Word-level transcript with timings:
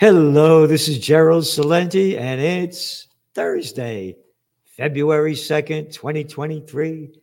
Hello, 0.00 0.64
this 0.64 0.86
is 0.86 1.00
Gerald 1.00 1.42
Celente, 1.42 2.16
and 2.16 2.40
it's 2.40 3.08
Thursday, 3.34 4.16
February 4.62 5.34
2nd, 5.34 5.92
2023. 5.92 7.20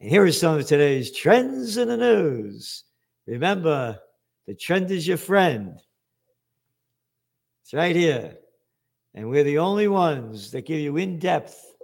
And 0.00 0.10
here 0.10 0.24
are 0.24 0.30
some 0.30 0.58
of 0.58 0.66
today's 0.66 1.16
trends 1.16 1.78
in 1.78 1.88
the 1.88 1.96
news. 1.96 2.84
Remember, 3.26 3.98
the 4.46 4.54
trend 4.54 4.90
is 4.90 5.08
your 5.08 5.16
friend. 5.16 5.80
It's 7.62 7.72
right 7.72 7.96
here. 7.96 8.36
And 9.14 9.30
we're 9.30 9.42
the 9.42 9.56
only 9.56 9.88
ones 9.88 10.50
that 10.50 10.66
give 10.66 10.80
you 10.80 10.98
in 10.98 11.18
depth 11.18 11.74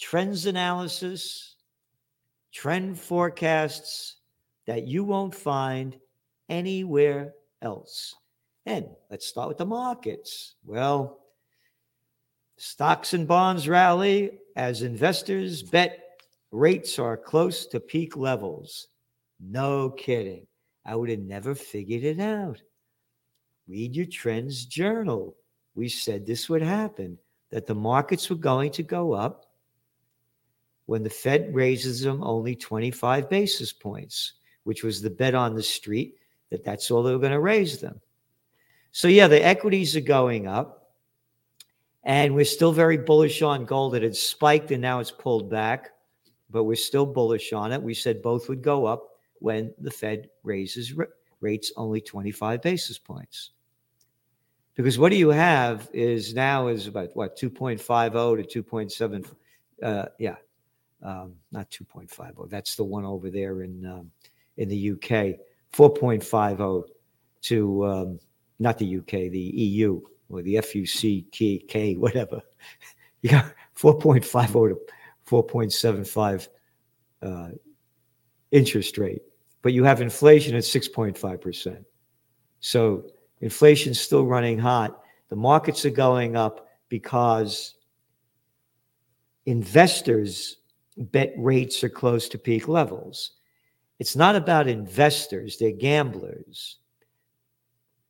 trends 0.00 0.46
analysis, 0.46 1.56
trend 2.54 2.98
forecasts 2.98 4.16
that 4.66 4.86
you 4.86 5.04
won't 5.04 5.34
find 5.34 5.98
anywhere 6.48 7.34
else. 7.60 8.14
And 8.66 8.86
let's 9.10 9.26
start 9.26 9.48
with 9.48 9.58
the 9.58 9.66
markets. 9.66 10.54
Well, 10.64 11.20
stocks 12.56 13.12
and 13.12 13.28
bonds 13.28 13.68
rally 13.68 14.38
as 14.56 14.82
investors 14.82 15.62
bet 15.62 16.00
rates 16.50 16.98
are 16.98 17.16
close 17.16 17.66
to 17.66 17.80
peak 17.80 18.16
levels. 18.16 18.88
No 19.40 19.90
kidding. 19.90 20.46
I 20.86 20.96
would 20.96 21.10
have 21.10 21.20
never 21.20 21.54
figured 21.54 22.04
it 22.04 22.20
out. 22.20 22.62
Read 23.66 23.96
your 23.96 24.06
trends 24.06 24.64
journal. 24.64 25.36
We 25.74 25.88
said 25.88 26.24
this 26.24 26.48
would 26.48 26.62
happen, 26.62 27.18
that 27.50 27.66
the 27.66 27.74
markets 27.74 28.30
were 28.30 28.36
going 28.36 28.70
to 28.72 28.82
go 28.82 29.12
up 29.12 29.46
when 30.86 31.02
the 31.02 31.10
Fed 31.10 31.54
raises 31.54 32.02
them 32.02 32.22
only 32.22 32.54
25 32.54 33.28
basis 33.28 33.72
points, 33.72 34.34
which 34.64 34.84
was 34.84 35.00
the 35.00 35.10
bet 35.10 35.34
on 35.34 35.54
the 35.54 35.62
street 35.62 36.16
that 36.50 36.64
that's 36.64 36.90
all 36.90 37.02
they 37.02 37.12
were 37.12 37.18
going 37.18 37.32
to 37.32 37.40
raise 37.40 37.80
them. 37.80 38.00
So, 38.96 39.08
yeah, 39.08 39.26
the 39.26 39.44
equities 39.44 39.96
are 39.96 40.00
going 40.00 40.46
up. 40.46 40.92
And 42.04 42.32
we're 42.32 42.44
still 42.44 42.70
very 42.70 42.96
bullish 42.96 43.42
on 43.42 43.64
gold. 43.64 43.96
It 43.96 44.04
had 44.04 44.14
spiked 44.14 44.70
and 44.70 44.80
now 44.80 45.00
it's 45.00 45.10
pulled 45.10 45.50
back, 45.50 45.90
but 46.48 46.62
we're 46.62 46.76
still 46.76 47.04
bullish 47.04 47.52
on 47.52 47.72
it. 47.72 47.82
We 47.82 47.92
said 47.92 48.22
both 48.22 48.48
would 48.48 48.62
go 48.62 48.86
up 48.86 49.08
when 49.40 49.74
the 49.80 49.90
Fed 49.90 50.28
raises 50.44 50.94
rates 51.40 51.72
only 51.76 52.00
25 52.00 52.62
basis 52.62 52.96
points. 52.96 53.50
Because 54.76 54.96
what 54.96 55.10
do 55.10 55.16
you 55.16 55.30
have 55.30 55.90
is 55.92 56.32
now 56.32 56.68
is 56.68 56.86
about 56.86 57.16
what 57.16 57.36
2.50 57.36 58.48
to 58.48 58.62
2.7 58.62 59.26
uh, 59.82 60.06
yeah 60.20 60.36
um, 61.02 61.34
not 61.50 61.68
2.50 61.70 62.48
that's 62.48 62.76
the 62.76 62.84
one 62.84 63.04
over 63.04 63.28
there 63.28 63.62
in 63.62 63.84
um, 63.86 64.10
in 64.56 64.68
the 64.68 64.92
UK 64.92 65.36
4.50 65.72 66.84
to 67.42 67.86
um, 67.86 68.20
not 68.58 68.78
the 68.78 68.98
UK, 68.98 69.30
the 69.30 69.52
EU 69.54 70.00
or 70.28 70.42
the 70.42 70.56
FUCK, 70.56 71.98
whatever. 71.98 72.40
You 73.22 73.30
got 73.30 73.54
4.50 73.74 74.68
to 74.68 74.78
4.75 75.26 76.48
uh, 77.22 77.48
interest 78.50 78.98
rate, 78.98 79.22
but 79.62 79.72
you 79.72 79.82
have 79.82 80.02
inflation 80.02 80.54
at 80.54 80.62
6.5%. 80.62 81.84
So 82.60 83.06
inflation's 83.40 83.98
still 83.98 84.26
running 84.26 84.58
hot. 84.58 85.00
The 85.30 85.36
markets 85.36 85.86
are 85.86 85.90
going 85.90 86.36
up 86.36 86.68
because 86.90 87.76
investors 89.46 90.58
bet 90.96 91.32
rates 91.36 91.82
are 91.82 91.88
close 91.88 92.28
to 92.28 92.38
peak 92.38 92.68
levels. 92.68 93.32
It's 93.98 94.16
not 94.16 94.36
about 94.36 94.68
investors, 94.68 95.56
they're 95.58 95.72
gamblers. 95.72 96.78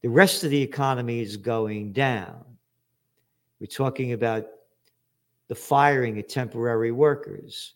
The 0.05 0.11
rest 0.11 0.45
of 0.45 0.51
the 0.51 0.61
economy 0.61 1.21
is 1.21 1.39
going 1.39 1.95
down. 1.95 2.45
We're 3.59 3.69
talking 3.69 4.13
about 4.13 4.45
the 5.49 5.55
firing 5.55 6.19
of 6.19 6.29
temporary 6.29 6.93
workers. 6.93 7.73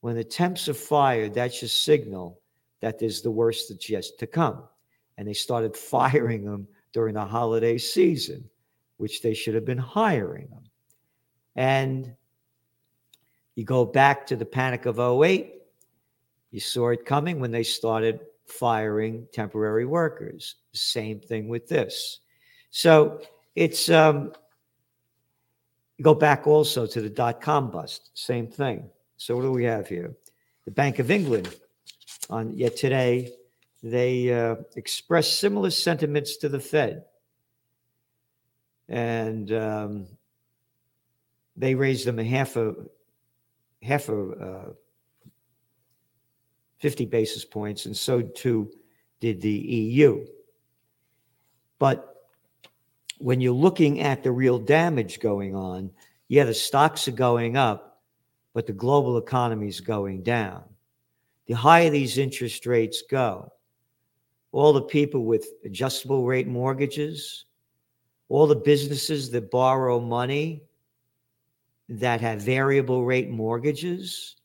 When 0.00 0.16
the 0.16 0.24
temps 0.24 0.68
are 0.68 0.74
fired, 0.74 1.34
that's 1.34 1.62
a 1.62 1.68
signal 1.68 2.40
that 2.80 2.98
there's 2.98 3.22
the 3.22 3.30
worst 3.30 3.68
that's 3.68 3.88
yet 3.88 4.06
to 4.18 4.26
come. 4.26 4.64
And 5.18 5.28
they 5.28 5.34
started 5.34 5.76
firing 5.94 6.44
them 6.44 6.66
during 6.92 7.14
the 7.14 7.24
holiday 7.24 7.78
season, 7.78 8.50
which 8.96 9.22
they 9.22 9.32
should 9.32 9.54
have 9.54 9.64
been 9.64 9.78
hiring 9.78 10.48
them. 10.48 10.64
And 11.54 12.12
you 13.54 13.62
go 13.62 13.84
back 13.84 14.26
to 14.26 14.34
the 14.34 14.44
panic 14.44 14.84
of 14.86 14.98
08, 14.98 15.54
you 16.50 16.58
saw 16.58 16.88
it 16.88 17.06
coming 17.06 17.38
when 17.38 17.52
they 17.52 17.62
started 17.62 18.18
firing 18.48 19.26
temporary 19.32 19.86
workers. 19.86 20.56
Same 20.72 21.20
thing 21.20 21.48
with 21.48 21.68
this. 21.68 22.20
So 22.70 23.20
it's 23.54 23.88
um, 23.88 24.32
go 26.02 26.14
back 26.14 26.46
also 26.46 26.86
to 26.86 27.00
the 27.00 27.10
dot 27.10 27.40
com 27.40 27.70
bust. 27.70 28.10
Same 28.14 28.46
thing. 28.46 28.88
So 29.16 29.36
what 29.36 29.42
do 29.42 29.52
we 29.52 29.64
have 29.64 29.88
here? 29.88 30.14
The 30.64 30.70
Bank 30.70 30.98
of 30.98 31.10
England 31.10 31.54
on 32.30 32.56
yet 32.56 32.76
today 32.76 33.32
they 33.82 34.32
uh, 34.32 34.56
expressed 34.76 35.38
similar 35.38 35.70
sentiments 35.70 36.36
to 36.38 36.48
the 36.48 36.58
Fed, 36.60 37.04
and 38.88 39.52
um, 39.52 40.06
they 41.56 41.74
raised 41.74 42.04
them 42.04 42.18
a 42.18 42.24
half 42.24 42.56
a 42.56 42.74
half 43.82 44.08
a 44.08 44.30
uh, 44.30 44.68
50 46.78 47.06
basis 47.06 47.44
points, 47.44 47.86
and 47.86 47.96
so 47.96 48.22
too 48.22 48.70
did 49.20 49.40
the 49.40 49.50
EU. 49.50 50.24
But 51.78 52.26
when 53.18 53.40
you're 53.40 53.52
looking 53.52 54.00
at 54.00 54.22
the 54.22 54.32
real 54.32 54.58
damage 54.58 55.20
going 55.20 55.54
on, 55.54 55.90
yeah, 56.28 56.44
the 56.44 56.54
stocks 56.54 57.08
are 57.08 57.12
going 57.12 57.56
up, 57.56 58.02
but 58.54 58.66
the 58.66 58.72
global 58.72 59.18
economy 59.18 59.68
is 59.68 59.80
going 59.80 60.22
down. 60.22 60.62
The 61.46 61.54
higher 61.54 61.90
these 61.90 62.18
interest 62.18 62.66
rates 62.66 63.02
go, 63.10 63.52
all 64.52 64.72
the 64.72 64.82
people 64.82 65.24
with 65.24 65.46
adjustable 65.64 66.26
rate 66.26 66.46
mortgages, 66.46 67.44
all 68.28 68.46
the 68.46 68.54
businesses 68.54 69.30
that 69.30 69.50
borrow 69.50 69.98
money 69.98 70.62
that 71.88 72.20
have 72.20 72.42
variable 72.42 73.04
rate 73.04 73.30
mortgages, 73.30 74.36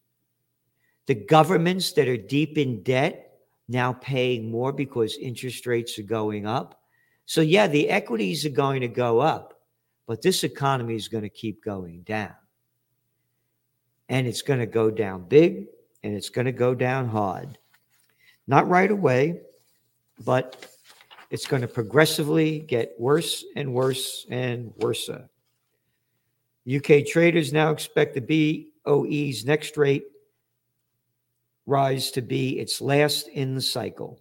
the 1.06 1.16
governments 1.16 1.92
that 1.94 2.08
are 2.08 2.18
deep 2.18 2.58
in 2.58 2.84
debt 2.84 3.24
now 3.68 3.94
paying 3.94 4.50
more 4.50 4.72
because 4.72 5.18
interest 5.18 5.66
rates 5.66 5.98
are 6.00 6.04
going 6.04 6.46
up. 6.46 6.82
So, 7.26 7.42
yeah, 7.42 7.68
the 7.68 7.90
equities 7.90 8.46
are 8.46 8.50
going 8.50 8.82
to 8.82 8.88
go 8.88 9.20
up, 9.20 9.62
but 10.08 10.22
this 10.22 10.44
economy 10.44 10.96
is 10.96 11.08
going 11.08 11.24
to 11.24 11.30
keep 11.30 11.64
going 11.64 12.02
down. 12.02 12.34
And 14.10 14.28
it's 14.28 14.42
going 14.42 14.60
to 14.60 14.66
go 14.66 14.92
down 14.92 15.28
big 15.28 15.68
and 16.04 16.14
it's 16.14 16.30
going 16.30 16.46
to 16.46 16.52
go 16.52 16.76
down 16.76 17.08
hard. 17.08 17.58
Not 18.48 18.68
right 18.68 18.92
away, 18.92 19.42
but 20.26 20.68
it's 21.32 21.48
going 21.48 21.62
to 21.62 21.68
progressively 21.68 22.60
get 22.60 22.94
worse 23.00 23.46
and 23.56 23.74
worse 23.74 24.26
and 24.30 24.74
worse. 24.78 25.10
UK 26.72 27.06
traders 27.08 27.54
now 27.54 27.72
expect 27.72 28.14
the 28.14 28.70
BOE's 28.86 29.46
next 29.46 29.78
rate 29.78 30.04
rise 31.66 32.12
to 32.12 32.22
be 32.22 32.60
its 32.60 32.82
last 32.82 33.28
in 33.30 33.56
the 33.56 33.62
cycle. 33.62 34.20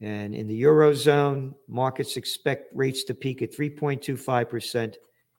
And 0.00 0.34
in 0.34 0.46
the 0.46 0.62
Eurozone, 0.62 1.54
markets 1.66 2.16
expect 2.16 2.74
rates 2.74 3.04
to 3.04 3.14
peak 3.14 3.42
at 3.42 3.52
3.25% 3.52 4.94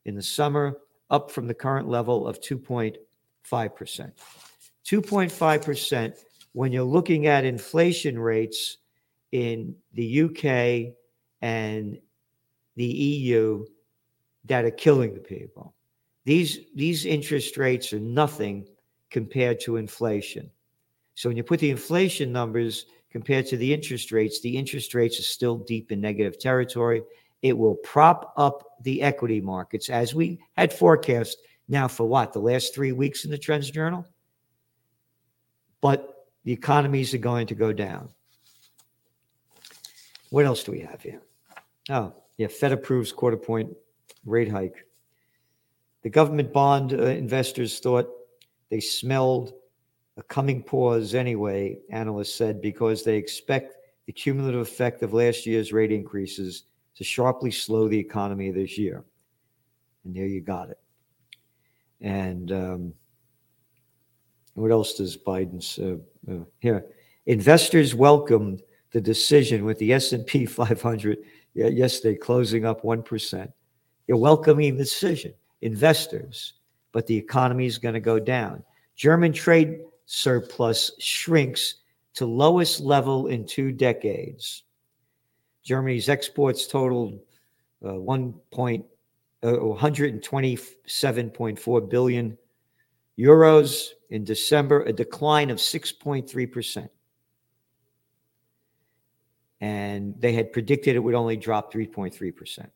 in 0.06 0.16
the 0.16 0.22
summer, 0.22 0.78
up 1.10 1.32
from 1.32 1.48
the 1.48 1.54
current 1.54 1.88
level 1.88 2.28
of 2.28 2.42
2.5%. 2.42 4.12
2.5% 4.86 6.18
when 6.54 6.72
you're 6.72 6.84
looking 6.84 7.28
at 7.28 7.46
inflation 7.46 8.18
rates 8.20 8.78
in 9.32 9.76
the 9.94 10.22
UK 10.24 10.94
and 11.42 12.00
the 12.76 12.86
EU 12.86 13.66
that 14.46 14.66
are 14.66 14.72
killing 14.72 15.14
the 15.14 15.20
people. 15.20 15.76
These, 16.26 16.60
these 16.76 17.06
interest 17.06 17.58
rates 17.58 17.94
are 17.94 18.00
nothing 18.00 18.68
compared 19.10 19.60
to 19.62 19.78
inflation. 19.78 20.50
So 21.16 21.30
when 21.30 21.38
you 21.38 21.44
put 21.44 21.60
the 21.60 21.70
inflation 21.70 22.32
numbers 22.32 22.86
compared 23.12 23.46
to 23.48 23.58
the 23.58 23.74
interest 23.74 24.12
rates, 24.12 24.40
the 24.42 24.58
interest 24.58 24.94
rates 24.94 25.20
are 25.20 25.24
still 25.24 25.58
deep 25.58 25.92
in 25.92 26.00
negative 26.00 26.40
territory. 26.40 27.04
It 27.42 27.58
will 27.58 27.76
prop 27.76 28.34
up 28.38 28.64
the 28.84 29.02
equity 29.02 29.42
markets 29.42 29.90
as 29.90 30.14
we 30.14 30.40
had 30.54 30.72
forecast 30.72 31.38
now 31.68 31.88
for 31.88 32.06
what? 32.06 32.34
The 32.34 32.40
last 32.40 32.74
three 32.74 32.92
weeks 32.92 33.26
in 33.26 33.32
the 33.32 33.38
Trends 33.38 33.70
Journal? 33.70 34.06
But 35.82 36.28
the 36.44 36.52
economies 36.52 37.14
are 37.14 37.20
going 37.20 37.48
to 37.48 37.56
go 37.56 37.72
down. 37.74 38.10
What 40.30 40.46
else 40.46 40.64
do 40.64 40.72
we 40.72 40.82
have 40.82 41.02
here? 41.02 41.22
Oh, 41.90 42.14
yeah, 42.38 42.48
Fed 42.48 42.72
approves 42.72 43.12
quarter 43.12 43.38
point 43.38 43.76
rate 44.26 44.52
hike. 44.52 44.86
The 46.04 46.10
government 46.10 46.54
bond 46.54 46.94
uh, 46.94 47.04
investors 47.04 47.80
thought 47.80 48.10
they 48.70 48.80
smelled 48.80 49.54
a 50.18 50.24
coming 50.24 50.62
pause 50.62 51.16
anyway, 51.16 51.80
analysts 51.90 52.36
said, 52.36 52.62
because 52.62 53.04
they 53.04 53.16
expect 53.16 53.78
the 54.06 54.12
cumulative 54.12 54.62
effect 54.62 55.02
of 55.02 55.14
last 55.14 55.46
year's 55.46 55.72
rate 55.72 55.92
increases 55.92 56.64
to 56.96 57.04
sharply 57.04 57.52
slow 57.52 57.88
the 57.88 57.98
economy 57.98 58.52
this 58.52 58.78
year. 58.78 59.06
And 60.04 60.16
there 60.16 60.26
you 60.26 60.42
got 60.42 60.70
it. 60.70 60.80
And 62.02 62.52
um, 62.52 62.94
what 64.54 64.72
else 64.72 64.96
does 64.96 65.18
Biden's 65.18 65.80
uh, 65.80 65.98
uh, 66.32 66.44
here? 66.60 66.86
Investors 67.26 67.96
welcomed 67.96 68.62
the 68.92 69.02
decision 69.02 69.64
with 69.66 69.78
the 69.80 69.94
S&P 69.94 70.46
500 70.46 71.18
yesterday 71.54 72.16
closing 72.18 72.66
up 72.66 72.84
1%. 72.84 73.52
They're 74.08 74.18
welcoming 74.18 74.76
the 74.76 74.84
decision, 74.84 75.34
investors, 75.62 76.54
but 76.92 77.08
the 77.08 77.18
economy 77.18 77.66
is 77.66 77.78
going 77.78 77.94
to 77.94 78.00
go 78.00 78.20
down. 78.20 78.64
German 78.96 79.34
trade 79.34 79.80
surplus 80.06 80.92
shrinks 81.00 81.76
to 82.16 82.26
lowest 82.26 82.80
level 82.80 83.28
in 83.28 83.46
two 83.46 83.72
decades. 83.72 84.64
Germany's 85.64 86.10
exports 86.10 86.68
totaled 86.68 87.20
uh, 87.86 87.94
1. 87.94 88.34
Uh, 89.42 89.54
127.4 89.54 91.90
billion 91.90 92.38
euros 93.18 93.88
in 94.10 94.26
December, 94.26 94.84
a 94.84 94.92
decline 94.92 95.50
of 95.50 95.60
6.3%. 95.60 96.90
And 99.62 100.14
they 100.20 100.34
had 100.34 100.52
predicted 100.52 100.98
it 100.98 101.00
would 101.00 101.16
only 101.16 101.38
drop 101.38 101.74
3.3%. 101.74 102.70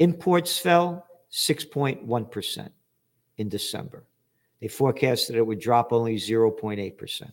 Imports 0.00 0.58
fell 0.58 1.06
6.1% 1.30 2.70
in 3.42 3.50
December. 3.50 4.06
They 4.60 4.68
forecasted 4.68 5.36
it 5.36 5.46
would 5.46 5.60
drop 5.60 5.92
only 5.92 6.16
0.8%. 6.16 7.30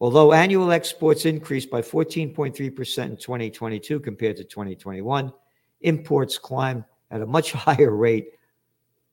Although 0.00 0.32
annual 0.32 0.70
exports 0.70 1.24
increased 1.24 1.70
by 1.70 1.80
14.3% 1.80 2.58
in 2.58 3.16
2022 3.16 4.00
compared 4.00 4.36
to 4.36 4.44
2021, 4.44 5.32
imports 5.80 6.36
climbed 6.38 6.84
at 7.10 7.22
a 7.22 7.26
much 7.26 7.52
higher 7.52 7.94
rate 7.94 8.32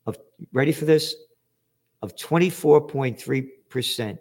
of, 0.06 0.18
ready 0.52 0.74
for 0.74 0.86
this, 0.86 1.16
of 2.02 2.16
24.3% 2.16 4.20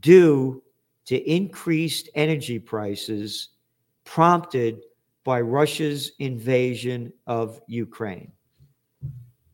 due 0.00 0.62
to 1.04 1.30
increased 1.30 2.08
energy 2.14 2.58
prices 2.58 3.50
prompted 4.04 4.80
by 5.24 5.40
Russia's 5.40 6.12
invasion 6.18 7.12
of 7.26 7.60
Ukraine. 7.66 8.32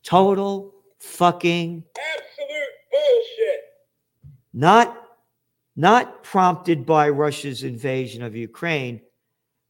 Total 0.05 0.73
fucking 0.99 1.85
absolute 1.97 2.75
bullshit. 2.91 3.61
Not 4.53 4.99
not 5.75 6.23
prompted 6.23 6.85
by 6.85 7.09
Russia's 7.09 7.63
invasion 7.63 8.23
of 8.23 8.37
Ukraine, 8.37 9.01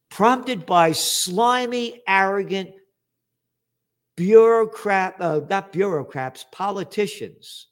prompted 0.09 0.65
by 0.65 0.91
slimy, 0.91 2.01
arrogant 2.07 2.71
bureaucrat, 4.15 5.15
uh, 5.19 5.41
not 5.49 5.71
bureaucrats, 5.71 6.45
politicians 6.51 7.67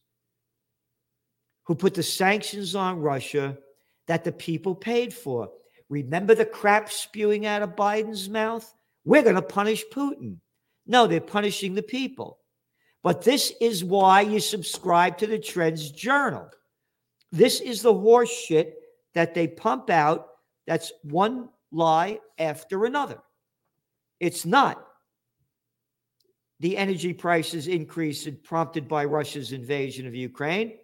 who 1.66 1.76
put 1.76 1.94
the 1.94 2.04
sanctions 2.04 2.76
on 2.76 3.00
Russia 3.00 3.58
that 4.08 4.24
the 4.24 4.32
people 4.32 4.76
paid 4.76 5.14
for. 5.14 5.50
Remember 5.90 6.34
the 6.34 6.46
crap 6.46 6.92
spewing 6.92 7.46
out 7.46 7.62
of 7.62 7.76
Biden's 7.76 8.30
mouth? 8.30 8.74
We're 9.06 9.24
going 9.24 9.36
to 9.36 9.42
punish 9.42 9.84
Putin. 9.92 10.38
No, 10.88 11.08
they're 11.08 11.22
punishing 11.22 11.76
the 11.76 11.84
people. 11.84 12.40
But 13.04 13.24
this 13.24 13.54
is 13.60 13.84
why 13.84 14.22
you 14.22 14.40
subscribe 14.40 15.18
to 15.20 15.28
the 15.28 15.40
Trends 15.40 15.92
Journal. 15.92 16.50
This 17.32 17.60
is 17.60 17.82
the 17.82 17.94
horse 17.94 18.32
shit 18.32 18.76
that 19.14 19.34
they 19.34 19.48
pump 19.48 19.90
out. 19.90 20.28
That's 20.68 20.92
one 21.04 21.50
lie 21.72 22.20
after 22.38 22.86
another. 22.86 23.20
It's 24.20 24.46
not 24.46 24.86
the 26.60 26.78
energy 26.78 27.12
prices 27.12 27.68
increase 27.68 28.28
prompted 28.44 28.88
by 28.88 29.04
Russia's 29.06 29.52
invasion 29.52 30.06
of 30.06 30.14
Ukraine. 30.14 30.78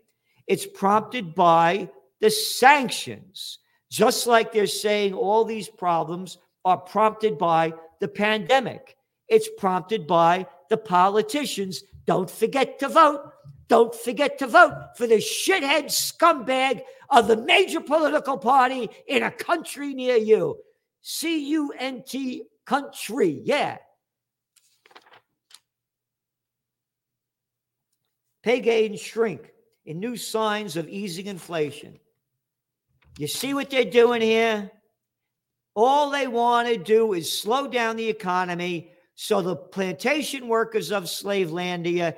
It's 0.47 0.65
prompted 0.65 1.35
by 1.35 1.89
the 2.19 2.31
sanctions, 2.31 3.59
just 3.91 4.25
like 4.25 4.51
they're 4.51 4.65
saying 4.65 5.13
all 5.13 5.45
these 5.45 5.69
problems 5.69 6.39
are 6.65 6.77
prompted 6.77 7.37
by 7.37 7.73
the 7.99 8.07
pandemic. 8.07 8.97
It's 9.27 9.49
prompted 9.59 10.07
by 10.07 10.47
the 10.69 10.77
politicians. 10.77 11.83
Don't 12.07 12.31
forget 12.31 12.79
to 12.79 12.87
vote. 12.87 13.33
Don't 13.67 13.93
forget 13.93 14.39
to 14.39 14.47
vote 14.47 14.95
for 14.95 15.05
the 15.05 15.17
shithead 15.17 15.85
scumbag 15.85 16.81
of 17.09 17.27
the 17.27 17.35
major 17.35 17.81
political 17.81 18.37
party 18.37 18.89
in 19.07 19.23
a 19.23 19.31
country 19.31 19.93
near 19.93 20.15
you. 20.15 20.57
C 21.01 21.49
U 21.49 21.73
N 21.77 22.03
T 22.07 22.43
country. 22.65 23.41
Yeah. 23.43 23.77
Pay 28.41 28.61
gains 28.61 29.01
shrink 29.01 29.51
in 29.85 29.99
new 29.99 30.15
signs 30.15 30.77
of 30.77 30.87
easing 30.87 31.25
inflation. 31.25 31.99
You 33.17 33.27
see 33.27 33.53
what 33.53 33.69
they're 33.69 33.83
doing 33.83 34.21
here? 34.21 34.71
All 35.75 36.09
they 36.09 36.27
want 36.27 36.69
to 36.69 36.77
do 36.77 37.13
is 37.13 37.39
slow 37.39 37.67
down 37.67 37.97
the 37.97 38.07
economy 38.07 38.91
so 39.19 39.41
the 39.41 39.55
plantation 39.55 40.47
workers 40.47 40.91
of 40.91 41.05
Slavelandia 41.05 42.15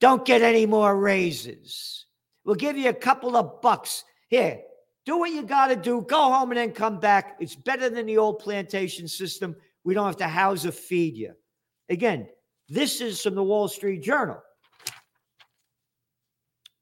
don't 0.00 0.24
get 0.24 0.40
any 0.40 0.64
more 0.64 0.98
raises. 0.98 2.06
We'll 2.46 2.54
give 2.54 2.78
you 2.78 2.88
a 2.88 2.94
couple 2.94 3.36
of 3.36 3.60
bucks. 3.60 4.04
Here, 4.28 4.62
do 5.04 5.18
what 5.18 5.30
you 5.30 5.42
got 5.42 5.66
to 5.66 5.76
do. 5.76 6.00
Go 6.08 6.32
home 6.32 6.50
and 6.50 6.56
then 6.56 6.72
come 6.72 6.98
back. 6.98 7.36
It's 7.40 7.54
better 7.54 7.90
than 7.90 8.06
the 8.06 8.16
old 8.16 8.38
plantation 8.38 9.06
system. 9.06 9.54
We 9.84 9.92
don't 9.92 10.06
have 10.06 10.16
to 10.16 10.28
house 10.28 10.64
or 10.64 10.72
feed 10.72 11.14
you. 11.14 11.34
Again, 11.90 12.26
this 12.70 13.02
is 13.02 13.20
from 13.20 13.34
the 13.34 13.44
Wall 13.44 13.68
Street 13.68 14.02
Journal. 14.02 14.42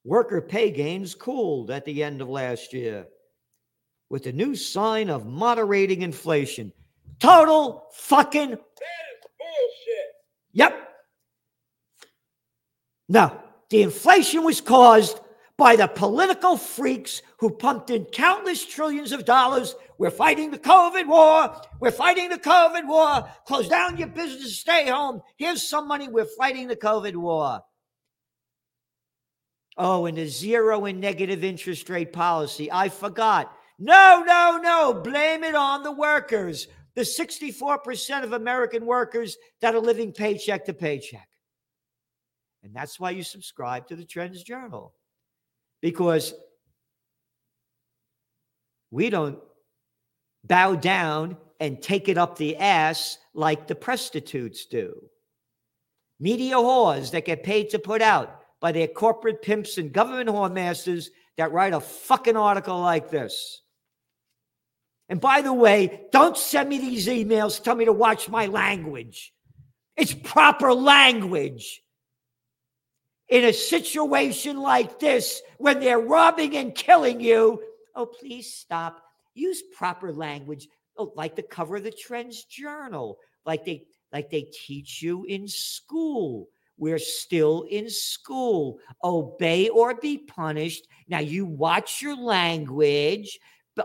Worker 0.05 0.41
pay 0.41 0.71
gains 0.71 1.17
cooled 1.17 1.73
at 1.73 1.85
the 1.85 2.05
end 2.05 2.23
of 2.23 2.29
last 2.29 2.73
year 2.73 3.09
with 4.09 4.27
a 4.27 4.33
new 4.33 4.55
sign 4.55 5.11
of 5.11 5.27
moderating 5.27 6.03
inflation. 6.03 6.73
Total 7.21 7.87
fucking 7.93 8.49
bullshit. 8.49 10.07
Yep. 10.53 10.89
Now, 13.09 13.45
the 13.69 13.83
inflation 13.83 14.43
was 14.43 14.61
caused 14.61 15.21
by 15.57 15.77
the 15.77 15.87
political 15.87 16.57
freaks 16.57 17.21
who 17.39 17.51
pumped 17.51 17.91
in 17.91 18.07
countless 18.07 18.65
trillions 18.65 19.13
of 19.13 19.27
dollars. 19.27 19.75
We're 19.99 20.11
fighting 20.11 20.51
the 20.51 20.59
COVID 20.59 21.07
war. 21.07 21.61
We're 21.81 21.91
fighting 21.91 22.31
the 22.31 22.39
COVID 22.39 22.89
war. 22.89 23.29
Close 23.47 23.69
down 23.69 23.99
your 23.99 24.09
business, 24.09 24.59
stay 24.59 24.89
home. 24.89 25.21
Here's 25.37 25.69
some 25.69 25.87
money. 25.87 26.09
We're 26.09 26.25
fighting 26.25 26.67
the 26.67 26.77
COVID 26.77 27.15
war. 27.17 27.61
Oh, 29.77 30.07
and 30.07 30.17
the 30.17 30.27
zero 30.27 30.87
and 30.87 31.01
negative 31.01 31.45
interest 31.45 31.91
rate 31.91 32.13
policy. 32.13 32.73
I 32.73 32.89
forgot. 32.89 33.53
No, 33.79 34.25
no, 34.27 34.59
no. 34.63 34.95
Blame 34.95 35.45
it 35.45 35.55
on 35.55 35.83
the 35.83 35.93
workers. 35.93 36.69
The 36.95 37.03
64% 37.03 38.25
of 38.25 38.33
American 38.33 38.85
workers 38.85 39.37
that 39.61 39.75
are 39.75 39.81
living 39.81 40.13
paycheck 40.13 40.65
to 40.67 40.73
paycheck. 40.73 41.29
And 42.63 42.75
that's 42.75 43.01
why 43.01 43.11
you 43.11 43.23
subscribe 43.23 43.89
to 43.89 43.97
the 43.97 44.05
Trends 44.05 44.43
Journal 44.43 44.95
because 45.81 46.35
we 48.91 49.09
don't 49.09 49.39
bow 50.45 50.75
down 50.75 51.37
and 51.59 51.81
take 51.81 52.09
it 52.09 52.19
up 52.19 52.37
the 52.37 52.57
ass 52.57 53.19
like 53.35 53.67
the 53.67 53.75
prostitutes 53.75 54.67
do. 54.67 54.95
Media 56.19 56.57
whores 56.57 57.11
that 57.13 57.25
get 57.25 57.43
paid 57.43 57.71
to 57.71 57.79
put 57.79 58.03
out 58.03 58.41
by 58.61 58.73
their 58.73 58.89
corporate 58.89 59.43
pimps 59.43 59.79
and 59.79 59.93
government 59.93 60.29
whore 60.29 60.53
masters 60.53 61.11
that 61.37 61.53
write 61.53 61.73
a 61.73 61.81
fucking 61.81 62.37
article 62.37 62.79
like 62.79 63.11
this. 63.11 63.63
And 65.11 65.21
by 65.21 65.43
the 65.43 65.53
way, 65.53 66.03
don't 66.13 66.39
send 66.39 66.69
me 66.69 66.79
these 66.79 67.09
emails, 67.09 67.63
tell 67.63 67.75
me 67.75 67.85
to 67.85 67.93
watch 67.93 68.29
my 68.29 68.47
language. 68.47 69.35
It's 69.97 70.15
proper 70.15 70.73
language 70.73 71.83
in 73.29 73.45
a 73.45 73.53
situation 73.53 74.59
like 74.59 74.99
this 74.99 75.43
when 75.59 75.81
they're 75.81 76.01
robbing 76.01 76.57
and 76.57 76.75
killing 76.75 77.21
you, 77.21 77.61
oh, 77.95 78.07
please 78.07 78.55
stop. 78.55 79.03
Use 79.35 79.63
proper 79.77 80.13
language, 80.13 80.69
oh, 80.97 81.13
like 81.17 81.37
the 81.37 81.43
cover 81.43 81.77
of 81.77 81.85
the 81.85 81.91
Trends 81.91 82.45
Journal, 82.45 83.19
like 83.45 83.65
they 83.65 83.85
like 84.13 84.31
they 84.31 84.43
teach 84.43 85.03
you 85.03 85.25
in 85.25 85.47
school. 85.47 86.49
We're 86.77 86.99
still 86.99 87.67
in 87.71 87.91
school. 87.91 88.79
Obey 89.05 89.69
or 89.69 89.95
be 89.95 90.19
punished. 90.19 90.87
Now 91.09 91.19
you 91.19 91.47
watch 91.47 92.01
your 92.01 92.17
language, 92.17 93.39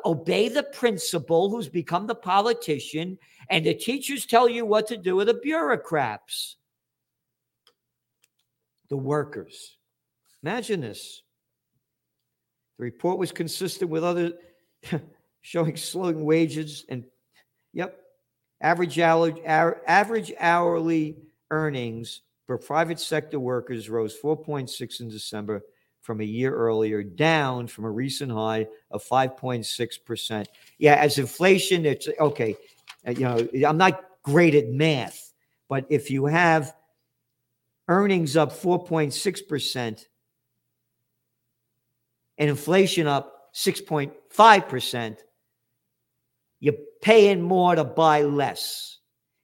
obey 0.05 0.49
the 0.49 0.63
principal 0.63 1.49
who's 1.49 1.69
become 1.69 2.07
the 2.07 2.15
politician, 2.15 3.17
and 3.49 3.65
the 3.65 3.73
teachers 3.73 4.25
tell 4.25 4.49
you 4.49 4.65
what 4.65 4.87
to 4.87 4.97
do 4.97 5.15
with 5.15 5.27
the 5.27 5.33
bureaucrats 5.33 6.57
the 8.89 8.97
workers. 8.97 9.77
Imagine 10.43 10.81
this. 10.81 11.23
The 12.77 12.83
report 12.83 13.17
was 13.17 13.31
consistent 13.31 13.89
with 13.89 14.03
other 14.03 14.33
showing 15.41 15.75
slowing 15.75 16.23
wages 16.23 16.85
and 16.87 17.03
Yep. 17.75 17.99
Average 18.61 18.99
hourly, 18.99 19.45
average 19.45 20.33
hourly 20.39 21.17
earnings 21.51 22.21
for 22.47 22.57
private 22.57 22.99
sector 22.99 23.39
workers 23.39 23.89
rose 23.89 24.17
4.6 24.19 25.01
in 25.01 25.09
December 25.09 25.61
from 26.05 26.21
a 26.21 26.23
year 26.23 26.53
earlier, 26.55 27.01
down 27.01 27.65
from 27.65 27.83
a 27.83 27.89
recent 27.89 28.31
high 28.31 28.67
of 28.91 29.03
5.6%. 29.03 30.45
Yeah, 30.77 30.93
as 30.93 31.17
inflation, 31.17 31.83
it's 31.83 32.07
okay. 32.19 32.55
uh, 33.07 33.11
You 33.11 33.21
know, 33.21 33.67
I'm 33.67 33.79
not 33.79 34.03
great 34.21 34.53
at 34.53 34.69
math, 34.69 35.33
but 35.67 35.87
if 35.89 36.11
you 36.11 36.27
have 36.27 36.75
earnings 37.87 38.37
up 38.37 38.51
4.6% 38.51 40.05
and 42.37 42.49
inflation 42.49 43.07
up 43.07 43.49
6.5%, 43.55 45.17
you're 46.59 46.75
paying 47.01 47.41
more 47.41 47.73
to 47.73 47.83
buy 47.83 48.21
less. 48.21 48.99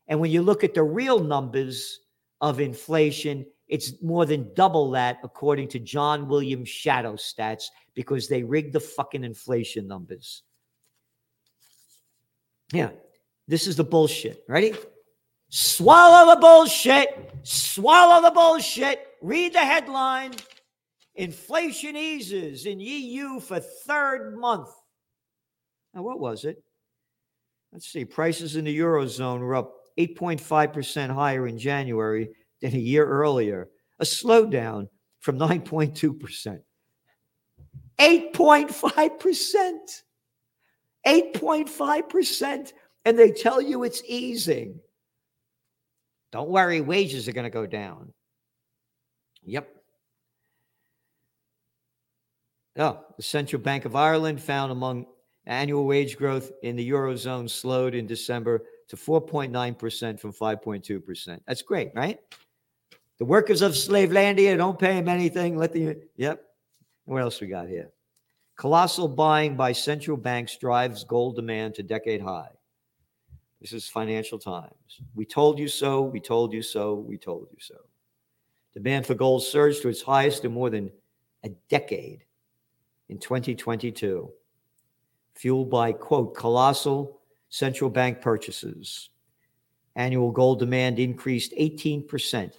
And 0.07 0.19
when 0.19 0.29
you 0.29 0.43
look 0.43 0.63
at 0.63 0.75
the 0.75 0.83
real 0.83 1.19
numbers 1.19 2.01
of 2.39 2.59
inflation, 2.59 3.47
it's 3.71 4.01
more 4.03 4.25
than 4.25 4.53
double 4.53 4.91
that, 4.91 5.19
according 5.23 5.69
to 5.69 5.79
John 5.79 6.27
Williams 6.27 6.67
Shadow 6.67 7.13
Stats, 7.13 7.67
because 7.95 8.27
they 8.27 8.43
rigged 8.43 8.73
the 8.73 8.81
fucking 8.81 9.23
inflation 9.23 9.87
numbers. 9.87 10.43
Yeah, 12.73 12.89
this 13.47 13.67
is 13.67 13.77
the 13.77 13.85
bullshit. 13.85 14.43
Ready? 14.49 14.73
Swallow 15.47 16.35
the 16.35 16.41
bullshit. 16.41 17.31
Swallow 17.43 18.21
the 18.21 18.31
bullshit. 18.31 19.07
Read 19.21 19.53
the 19.53 19.59
headline. 19.59 20.33
Inflation 21.15 21.95
eases 21.95 22.65
in 22.65 22.81
EU 22.81 23.39
for 23.39 23.61
third 23.61 24.37
month. 24.37 24.69
Now, 25.93 26.03
what 26.03 26.19
was 26.19 26.43
it? 26.43 26.61
Let's 27.71 27.87
see. 27.87 28.03
Prices 28.03 28.57
in 28.57 28.65
the 28.65 28.79
Eurozone 28.79 29.39
were 29.39 29.55
up 29.55 29.75
8.5% 29.97 31.09
higher 31.09 31.47
in 31.47 31.57
January 31.57 32.31
than 32.61 32.75
a 32.75 32.79
year 32.79 33.05
earlier, 33.05 33.69
a 33.99 34.03
slowdown 34.03 34.87
from 35.19 35.37
9.2%. 35.37 36.59
8.5%. 37.99 40.01
8.5%. 41.05 42.73
And 43.05 43.17
they 43.17 43.31
tell 43.31 43.61
you 43.61 43.83
it's 43.83 44.03
easing. 44.07 44.79
Don't 46.31 46.49
worry, 46.49 46.81
wages 46.81 47.27
are 47.27 47.33
going 47.33 47.43
to 47.43 47.49
go 47.49 47.65
down. 47.65 48.13
Yep. 49.43 49.75
Oh, 52.77 52.99
the 53.17 53.23
Central 53.23 53.61
Bank 53.61 53.85
of 53.85 53.95
Ireland 53.95 54.41
found 54.41 54.71
among 54.71 55.05
annual 55.45 55.85
wage 55.85 56.17
growth 56.17 56.51
in 56.63 56.75
the 56.75 56.89
Eurozone 56.89 57.49
slowed 57.49 57.95
in 57.95 58.07
December 58.07 58.63
to 58.87 58.95
4.9% 58.95 60.19
from 60.19 60.31
5.2%. 60.31 61.39
That's 61.45 61.61
great, 61.61 61.91
right? 61.95 62.19
The 63.21 63.25
workers 63.25 63.61
of 63.61 63.73
Slavelandia 63.73 64.57
don't 64.57 64.79
pay 64.79 64.95
them 64.95 65.07
anything. 65.07 65.55
Let 65.55 65.73
the, 65.73 65.95
yep. 66.17 66.43
What 67.05 67.21
else 67.21 67.39
we 67.39 67.45
got 67.45 67.67
here? 67.67 67.91
Colossal 68.55 69.07
buying 69.07 69.55
by 69.55 69.73
central 69.73 70.17
banks 70.17 70.57
drives 70.57 71.03
gold 71.03 71.35
demand 71.35 71.75
to 71.75 71.83
decade 71.83 72.23
high. 72.23 72.49
This 73.59 73.73
is 73.73 73.87
Financial 73.87 74.39
Times. 74.39 75.01
We 75.13 75.23
told 75.23 75.59
you 75.59 75.67
so. 75.67 76.01
We 76.01 76.19
told 76.19 76.51
you 76.51 76.63
so. 76.63 76.95
We 76.95 77.15
told 77.15 77.45
you 77.51 77.59
so. 77.59 77.75
Demand 78.73 79.05
for 79.05 79.13
gold 79.13 79.43
surged 79.43 79.83
to 79.83 79.89
its 79.89 80.01
highest 80.01 80.43
in 80.43 80.51
more 80.51 80.71
than 80.71 80.91
a 81.43 81.49
decade 81.69 82.25
in 83.09 83.19
2022, 83.19 84.31
fueled 85.35 85.69
by, 85.69 85.91
quote, 85.91 86.35
colossal 86.35 87.21
central 87.49 87.91
bank 87.91 88.19
purchases. 88.19 89.11
Annual 89.95 90.31
gold 90.31 90.57
demand 90.57 90.97
increased 90.97 91.53
18%. 91.59 92.53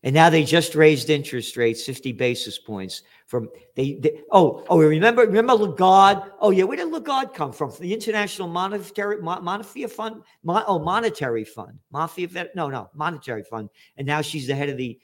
And 0.02 0.16
now 0.16 0.30
they 0.30 0.46
just 0.46 0.76
raised 0.76 1.10
interest 1.10 1.58
rates 1.58 1.84
50 1.86 2.14
basis 2.14 2.58
points 2.58 3.02
from 3.28 3.50
they, 3.76 3.96
they 3.96 4.22
oh 4.32 4.64
oh 4.70 4.80
remember 4.80 5.24
remember 5.24 5.54
Lagarde 5.54 6.22
oh 6.40 6.52
yeah 6.52 6.64
where 6.64 6.78
did 6.78 6.90
Lagarde 6.90 7.34
come 7.34 7.52
from? 7.52 7.74
The 7.78 7.94
International 7.94 8.48
Monetary 8.48 9.22
Monetary 9.22 9.88
Fund 9.88 10.24
Mon, 10.44 10.64
oh 10.68 10.80
Monetary 10.80 11.44
Fund 11.44 11.80
Mafia 11.92 12.48
no 12.56 12.70
no 12.70 12.90
Monetary 12.94 13.44
Fund. 13.44 13.70
And 13.98 14.08
now 14.08 14.22
she's 14.22 14.48
the 14.48 14.56
head 14.56 14.70
of 14.70 14.78
the 14.78 14.98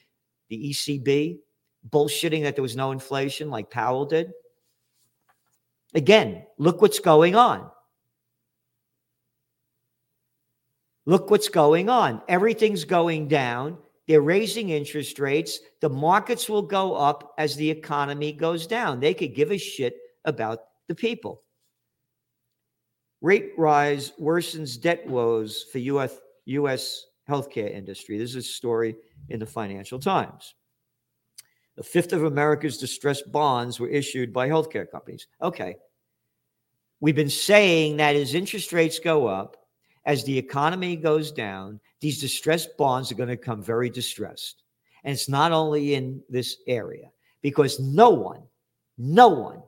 the 0.48 0.70
ECB 0.70 1.40
bullshitting 1.90 2.44
that 2.44 2.56
there 2.56 2.64
was 2.64 2.78
no 2.78 2.92
inflation 2.92 3.50
like 3.50 3.70
Powell 3.70 4.06
did. 4.06 4.32
Again 5.94 6.46
look 6.58 6.82
what's 6.82 7.00
going 7.00 7.36
on 7.36 7.70
look 11.06 11.30
what's 11.30 11.50
going 11.50 11.90
on 11.90 12.22
everything's 12.28 12.84
going 12.84 13.28
down 13.28 13.78
they're 14.08 14.22
raising 14.22 14.70
interest 14.70 15.20
rates. 15.20 15.60
The 15.82 15.90
markets 15.90 16.48
will 16.48 16.62
go 16.62 16.96
up 16.96 17.34
as 17.38 17.56
the 17.56 17.70
economy 17.70 18.32
goes 18.32 18.68
down. 18.68 19.00
They 19.00 19.14
could 19.14 19.34
give 19.34 19.52
a 19.52 19.58
shit 19.58 19.98
about 20.26 20.60
the 20.88 20.96
people. 20.96 21.42
Rate 23.22 23.54
rise 23.58 24.12
worsens 24.22 24.80
debt 24.80 25.08
woes 25.08 25.66
for 25.72 25.80
US, 25.80 26.20
US 26.46 27.06
healthcare 27.28 27.74
industry. 27.74 28.20
This 28.20 28.32
is 28.32 28.36
a 28.36 28.42
story 28.44 28.96
in 29.30 29.40
the 29.40 29.46
Financial 29.46 29.98
Times. 29.98 30.54
A 31.78 31.84
fifth 31.84 32.14
of 32.14 32.24
America's 32.24 32.78
distressed 32.78 33.32
bonds 33.32 33.80
were 33.80 33.90
issued 33.90 34.32
by 34.32 34.48
healthcare 34.48 34.90
companies. 34.90 35.28
Okay. 35.42 35.78
We've 37.00 37.16
been 37.16 37.30
saying 37.30 37.98
that 37.98 38.16
as 38.16 38.36
interest 38.36 38.72
rates 38.72 39.00
go 39.00 39.28
up, 39.28 39.58
as 40.06 40.24
the 40.24 40.38
economy 40.38 40.96
goes 40.96 41.32
down, 41.32 41.80
these 42.00 42.22
distressed 42.22 42.78
bonds 42.78 43.12
are 43.12 43.16
going 43.16 43.30
to 43.30 43.38
become 43.38 43.62
very 43.62 43.90
distressed. 43.90 44.64
And 45.04 45.14
it's 45.14 45.30
not 45.30 45.52
only 45.52 45.96
in 45.96 46.22
this 46.30 46.58
area, 46.68 47.10
because 47.42 47.80
no 47.80 48.10
one, 48.10 48.44
no 48.98 49.30
one, 49.30 49.62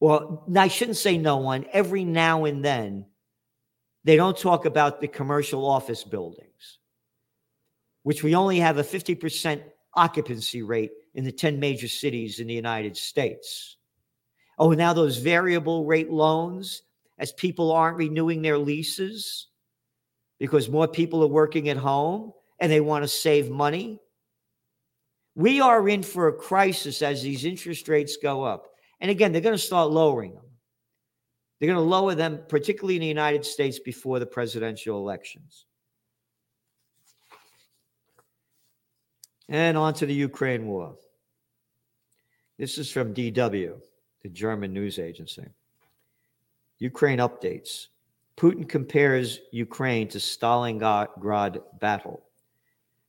well, 0.00 0.44
I 0.56 0.68
shouldn't 0.68 0.98
say 0.98 1.16
no 1.16 1.38
one, 1.38 1.66
every 1.72 2.04
now 2.04 2.44
and 2.44 2.64
then, 2.64 3.06
they 4.04 4.16
don't 4.16 4.38
talk 4.38 4.66
about 4.66 5.00
the 5.00 5.08
commercial 5.08 5.68
office 5.68 6.04
buildings, 6.04 6.78
which 8.02 8.22
we 8.22 8.34
only 8.34 8.58
have 8.58 8.78
a 8.78 8.84
50% 8.84 9.62
occupancy 9.94 10.62
rate 10.62 10.92
in 11.14 11.24
the 11.24 11.32
10 11.32 11.58
major 11.58 11.88
cities 11.88 12.38
in 12.38 12.46
the 12.46 12.54
United 12.54 12.96
States. 12.96 13.78
Oh, 14.58 14.72
now 14.72 14.92
those 14.92 15.16
variable 15.16 15.84
rate 15.84 16.10
loans, 16.10 16.82
as 17.18 17.32
people 17.32 17.72
aren't 17.72 17.96
renewing 17.96 18.42
their 18.42 18.58
leases 18.58 19.48
because 20.38 20.68
more 20.68 20.88
people 20.88 21.22
are 21.22 21.28
working 21.28 21.68
at 21.68 21.76
home 21.76 22.32
and 22.60 22.70
they 22.70 22.80
want 22.80 23.04
to 23.04 23.08
save 23.08 23.50
money. 23.50 23.98
We 25.34 25.60
are 25.60 25.88
in 25.88 26.02
for 26.02 26.28
a 26.28 26.32
crisis 26.32 27.02
as 27.02 27.22
these 27.22 27.44
interest 27.44 27.88
rates 27.88 28.16
go 28.16 28.42
up. 28.42 28.68
And 29.00 29.10
again, 29.10 29.32
they're 29.32 29.40
going 29.40 29.54
to 29.54 29.58
start 29.58 29.90
lowering 29.90 30.34
them. 30.34 30.44
They're 31.58 31.68
going 31.68 31.76
to 31.76 31.90
lower 31.90 32.14
them, 32.14 32.40
particularly 32.48 32.96
in 32.96 33.00
the 33.00 33.06
United 33.06 33.44
States, 33.44 33.78
before 33.78 34.18
the 34.18 34.26
presidential 34.26 34.98
elections. 34.98 35.66
And 39.48 39.76
on 39.76 39.94
to 39.94 40.06
the 40.06 40.14
Ukraine 40.14 40.66
war. 40.66 40.96
This 42.58 42.78
is 42.78 42.90
from 42.90 43.14
DW, 43.14 43.80
the 44.22 44.28
German 44.28 44.72
news 44.72 44.98
agency. 44.98 45.46
Ukraine 46.78 47.18
updates. 47.18 47.88
Putin 48.36 48.68
compares 48.68 49.40
Ukraine 49.50 50.08
to 50.08 50.18
Stalingrad 50.18 51.62
battle. 51.80 52.22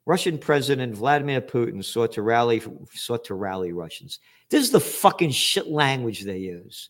Russian 0.06 0.38
President 0.38 0.96
Vladimir 0.96 1.42
Putin 1.42 1.84
sought 1.84 2.14
to 2.14 2.22
rally 2.22 2.62
sought 2.94 3.26
to 3.26 3.36
rally 3.36 3.74
Russians. 3.74 4.20
This 4.50 4.64
is 4.64 4.72
the 4.72 4.80
fucking 4.80 5.32
shit 5.32 5.68
language 5.68 6.24
they 6.24 6.38
use. 6.38 6.90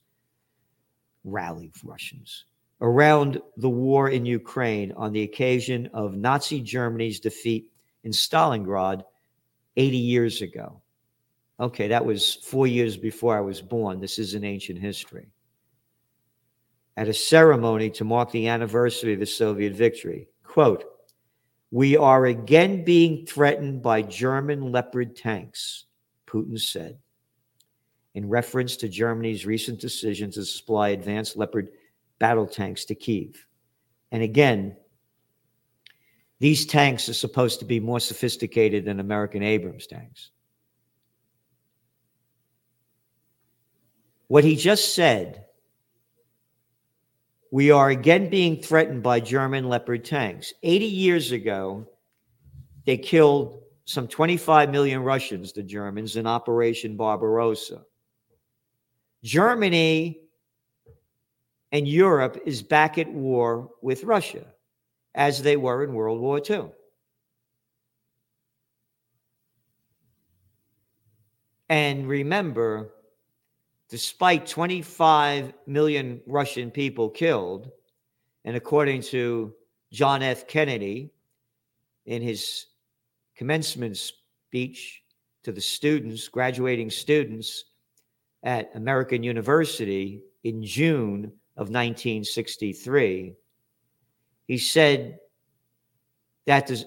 Rally 1.24 1.72
Russians 1.84 2.46
around 2.82 3.42
the 3.58 3.70
war 3.70 4.10
in 4.10 4.26
Ukraine 4.26 4.92
on 4.94 5.12
the 5.12 5.24
occasion 5.24 5.90
of 5.94 6.16
Nazi 6.16 6.62
Germany's 6.62 7.20
defeat 7.20 7.72
in 8.04 8.12
Stalingrad 8.12 9.04
80 9.76 9.98
years 9.98 10.42
ago. 10.42 10.82
Okay, 11.60 11.88
that 11.88 12.06
was 12.06 12.36
four 12.36 12.68
years 12.68 12.98
before 12.98 13.36
I 13.36 13.42
was 13.42 13.62
born. 13.62 14.00
This 14.00 14.20
is 14.20 14.36
an 14.36 14.44
ancient 14.44 14.80
history. 14.80 15.28
At 16.98 17.08
a 17.08 17.14
ceremony 17.14 17.92
to 17.92 18.04
mark 18.04 18.32
the 18.32 18.48
anniversary 18.48 19.14
of 19.14 19.20
the 19.20 19.26
Soviet 19.28 19.74
victory, 19.74 20.28
quote, 20.44 20.84
we 21.70 21.96
are 21.96 22.26
again 22.26 22.84
being 22.84 23.26
threatened 23.28 23.84
by 23.84 24.02
German 24.02 24.72
Leopard 24.72 25.16
tanks, 25.16 25.86
Putin 26.26 26.60
said, 26.60 26.98
in 28.16 28.28
reference 28.28 28.78
to 28.78 28.90
Germany's 28.90 29.46
recent 29.46 29.80
decision 29.80 30.32
to 30.32 30.44
supply 30.44 30.90
advanced 30.90 31.38
Leopard 31.38 31.70
battle 32.18 32.48
tanks 32.48 32.86
to 32.86 32.96
Kiev. 32.96 33.46
And 34.12 34.24
again, 34.24 34.76
these 36.40 36.66
tanks 36.66 37.10
are 37.10 37.14
supposed 37.14 37.60
to 37.60 37.66
be 37.66 37.80
more 37.80 38.00
sophisticated 38.00 38.86
than 38.86 39.00
American 39.00 39.44
Abrams 39.44 39.86
tanks. 39.86 40.32
What 44.28 44.44
he 44.44 44.56
just 44.56 44.96
said, 44.96 45.46
we 47.52 47.72
are 47.72 47.90
again 47.90 48.30
being 48.30 48.62
threatened 48.62 49.04
by 49.04 49.20
German 49.20 49.70
Leopard 49.70 50.04
tanks. 50.04 50.54
80 50.64 50.86
years 50.86 51.32
ago, 51.32 51.88
they 52.86 52.98
killed 52.98 53.62
some 53.86 54.08
25 54.08 54.70
million 54.70 55.02
Russians, 55.02 55.54
the 55.54 55.64
Germans, 55.64 56.18
in 56.18 56.28
Operation 56.28 56.98
Barbarossa. 56.98 57.84
Germany 59.24 60.20
and 61.72 61.88
Europe 61.88 62.38
is 62.46 62.62
back 62.62 62.98
at 62.98 63.12
war 63.12 63.70
with 63.82 64.04
Russia, 64.04 64.46
as 65.16 65.42
they 65.42 65.58
were 65.58 65.84
in 65.84 65.94
World 65.94 66.20
War 66.20 66.42
II. 66.48 66.70
And 71.70 72.08
remember, 72.08 72.94
despite 73.90 74.48
25 74.48 75.54
million 75.66 76.22
Russian 76.26 76.72
people 76.72 77.10
killed, 77.10 77.72
and 78.44 78.56
according 78.56 79.02
to 79.02 79.54
John 79.92 80.22
F. 80.22 80.48
Kennedy 80.48 81.12
in 82.06 82.22
his 82.22 82.68
commencement 83.36 83.98
speech 83.98 85.04
to 85.44 85.52
the 85.52 85.62
students, 85.62 86.28
graduating 86.28 86.90
students 86.90 87.66
at 88.44 88.72
American 88.76 89.24
University 89.24 90.22
in 90.44 90.64
June 90.64 91.32
of 91.56 91.70
1963, 91.70 93.34
he 94.48 94.58
said 94.58 95.20
that 96.46 96.68
the 96.68 96.84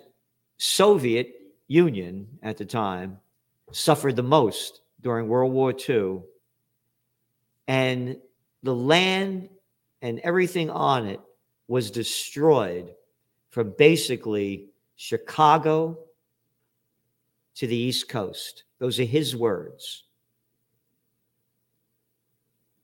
Soviet 0.58 1.34
Union 1.68 2.26
at 2.42 2.56
the 2.56 2.64
time 2.64 3.18
suffered 3.72 4.16
the 4.16 4.22
most 4.22 4.82
during 5.00 5.28
World 5.28 5.52
War 5.52 5.72
II 5.88 6.20
and 7.70 8.16
the 8.64 8.74
land 8.74 9.48
and 10.02 10.18
everything 10.24 10.70
on 10.70 11.06
it 11.06 11.20
was 11.68 11.92
destroyed 11.92 12.92
from 13.50 13.72
basically 13.78 14.70
Chicago 14.96 15.96
to 17.54 17.68
the 17.68 17.76
East 17.76 18.08
Coast. 18.08 18.64
Those 18.80 18.98
are 18.98 19.04
his 19.04 19.36
words. 19.36 20.02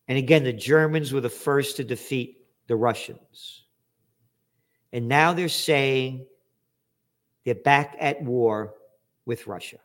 And 0.06 0.18
again, 0.18 0.44
the 0.44 0.52
Germans 0.52 1.12
were 1.12 1.20
the 1.20 1.28
first 1.28 1.78
to 1.78 1.84
defeat 1.84 2.46
the 2.68 2.76
Russians. 2.76 3.64
And 4.92 5.08
now 5.08 5.32
they're 5.32 5.48
saying 5.48 6.26
they're 7.44 7.56
back 7.56 7.96
at 7.98 8.22
war 8.22 8.74
with 9.24 9.48
Russia. 9.48 9.78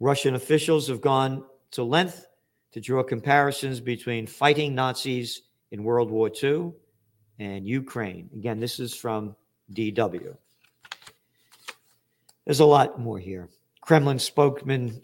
Russian 0.00 0.34
officials 0.34 0.88
have 0.88 1.02
gone 1.02 1.44
to 1.72 1.84
length 1.84 2.26
to 2.72 2.80
draw 2.80 3.02
comparisons 3.02 3.80
between 3.80 4.26
fighting 4.26 4.74
Nazis 4.74 5.42
in 5.70 5.84
World 5.84 6.10
War 6.10 6.30
II 6.42 6.72
and 7.38 7.66
Ukraine. 7.66 8.30
Again, 8.34 8.58
this 8.58 8.80
is 8.80 8.94
from 8.94 9.36
DW. 9.74 10.36
There's 12.46 12.60
a 12.60 12.64
lot 12.64 12.98
more 12.98 13.18
here. 13.18 13.48
Kremlin 13.82 14.18
spokesman 14.18 15.02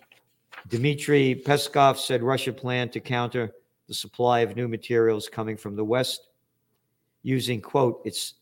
Dmitry 0.69 1.43
Peskov 1.45 1.99
said 1.99 2.23
Russia 2.23 2.53
planned 2.53 2.93
to 2.93 3.01
counter 3.01 3.53
the 3.87 3.95
supply 3.95 4.41
of 4.41 4.57
new 4.57 4.67
materials 4.67 5.29
coming 5.29 5.57
from 5.57 5.77
the 5.77 5.85
West 5.85 6.29
using, 7.23 7.61
quote, 7.61 8.01
its 8.05 8.35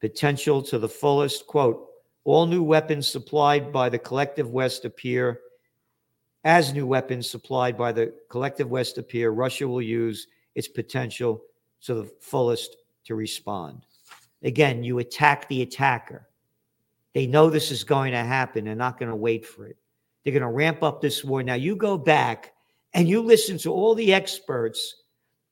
potential 0.00 0.62
to 0.62 0.78
the 0.78 0.88
fullest, 0.88 1.46
quote, 1.46 1.88
all 2.24 2.46
new 2.46 2.62
weapons 2.62 3.06
supplied 3.06 3.72
by 3.72 3.88
the 3.88 3.98
collective 3.98 4.50
West 4.50 4.84
appear 4.84 5.40
as 6.44 6.72
new 6.72 6.86
weapons 6.86 7.28
supplied 7.28 7.76
by 7.76 7.92
the 7.92 8.14
collective 8.30 8.70
West 8.70 8.98
appear, 8.98 9.30
Russia 9.30 9.68
will 9.68 9.82
use 9.82 10.26
its 10.54 10.68
potential 10.68 11.42
to 11.82 11.94
the 11.94 12.04
fullest 12.20 12.76
to 13.04 13.14
respond. 13.14 13.84
Again, 14.42 14.82
you 14.82 14.98
attack 14.98 15.48
the 15.48 15.62
attacker. 15.62 16.28
They 17.14 17.26
know 17.26 17.50
this 17.50 17.70
is 17.70 17.84
going 17.84 18.12
to 18.12 18.18
happen. 18.18 18.64
They're 18.64 18.74
not 18.74 18.98
going 18.98 19.10
to 19.10 19.16
wait 19.16 19.44
for 19.44 19.66
it. 19.66 19.76
They're 20.22 20.32
going 20.32 20.42
to 20.42 20.48
ramp 20.48 20.82
up 20.82 21.00
this 21.00 21.24
war. 21.24 21.42
Now, 21.42 21.54
you 21.54 21.76
go 21.76 21.98
back 21.98 22.54
and 22.94 23.08
you 23.08 23.22
listen 23.22 23.58
to 23.58 23.72
all 23.72 23.94
the 23.94 24.12
experts 24.12 24.96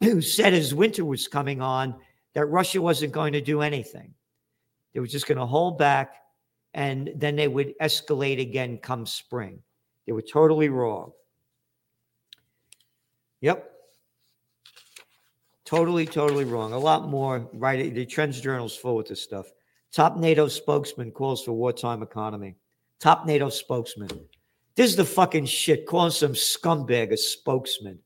who 0.00 0.20
said 0.20 0.54
as 0.54 0.74
winter 0.74 1.04
was 1.04 1.28
coming 1.28 1.60
on 1.60 1.94
that 2.34 2.46
Russia 2.46 2.80
wasn't 2.80 3.12
going 3.12 3.32
to 3.32 3.40
do 3.40 3.60
anything. 3.60 4.14
They 4.94 5.00
were 5.00 5.06
just 5.06 5.26
going 5.26 5.38
to 5.38 5.46
hold 5.46 5.78
back 5.78 6.16
and 6.74 7.10
then 7.16 7.36
they 7.36 7.48
would 7.48 7.78
escalate 7.78 8.40
again 8.40 8.78
come 8.78 9.06
spring. 9.06 9.60
They 10.08 10.12
were 10.12 10.22
totally 10.22 10.70
wrong. 10.70 11.12
Yep. 13.42 13.70
Totally, 15.66 16.06
totally 16.06 16.46
wrong. 16.46 16.72
A 16.72 16.78
lot 16.78 17.10
more, 17.10 17.46
right? 17.52 17.94
The 17.94 18.06
Trends 18.06 18.40
Journal's 18.40 18.74
full 18.74 18.96
with 18.96 19.08
this 19.08 19.20
stuff. 19.22 19.52
Top 19.92 20.16
NATO 20.16 20.48
spokesman 20.48 21.10
calls 21.10 21.44
for 21.44 21.52
wartime 21.52 22.02
economy. 22.02 22.56
Top 22.98 23.26
NATO 23.26 23.50
spokesman. 23.50 24.08
This 24.76 24.88
is 24.88 24.96
the 24.96 25.04
fucking 25.04 25.44
shit. 25.44 25.84
Calling 25.84 26.10
some 26.10 26.32
scumbag 26.32 27.12
a 27.12 27.16
spokesman. 27.18 27.98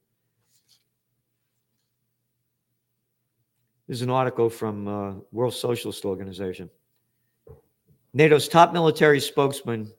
There's 3.87 4.03
an 4.03 4.11
article 4.11 4.51
from 4.51 4.88
uh, 4.88 5.15
World 5.31 5.55
Socialist 5.55 6.05
Organization. 6.05 6.69
NATO's 8.12 8.49
top 8.49 8.73
military 8.73 9.21
spokesman 9.21 9.93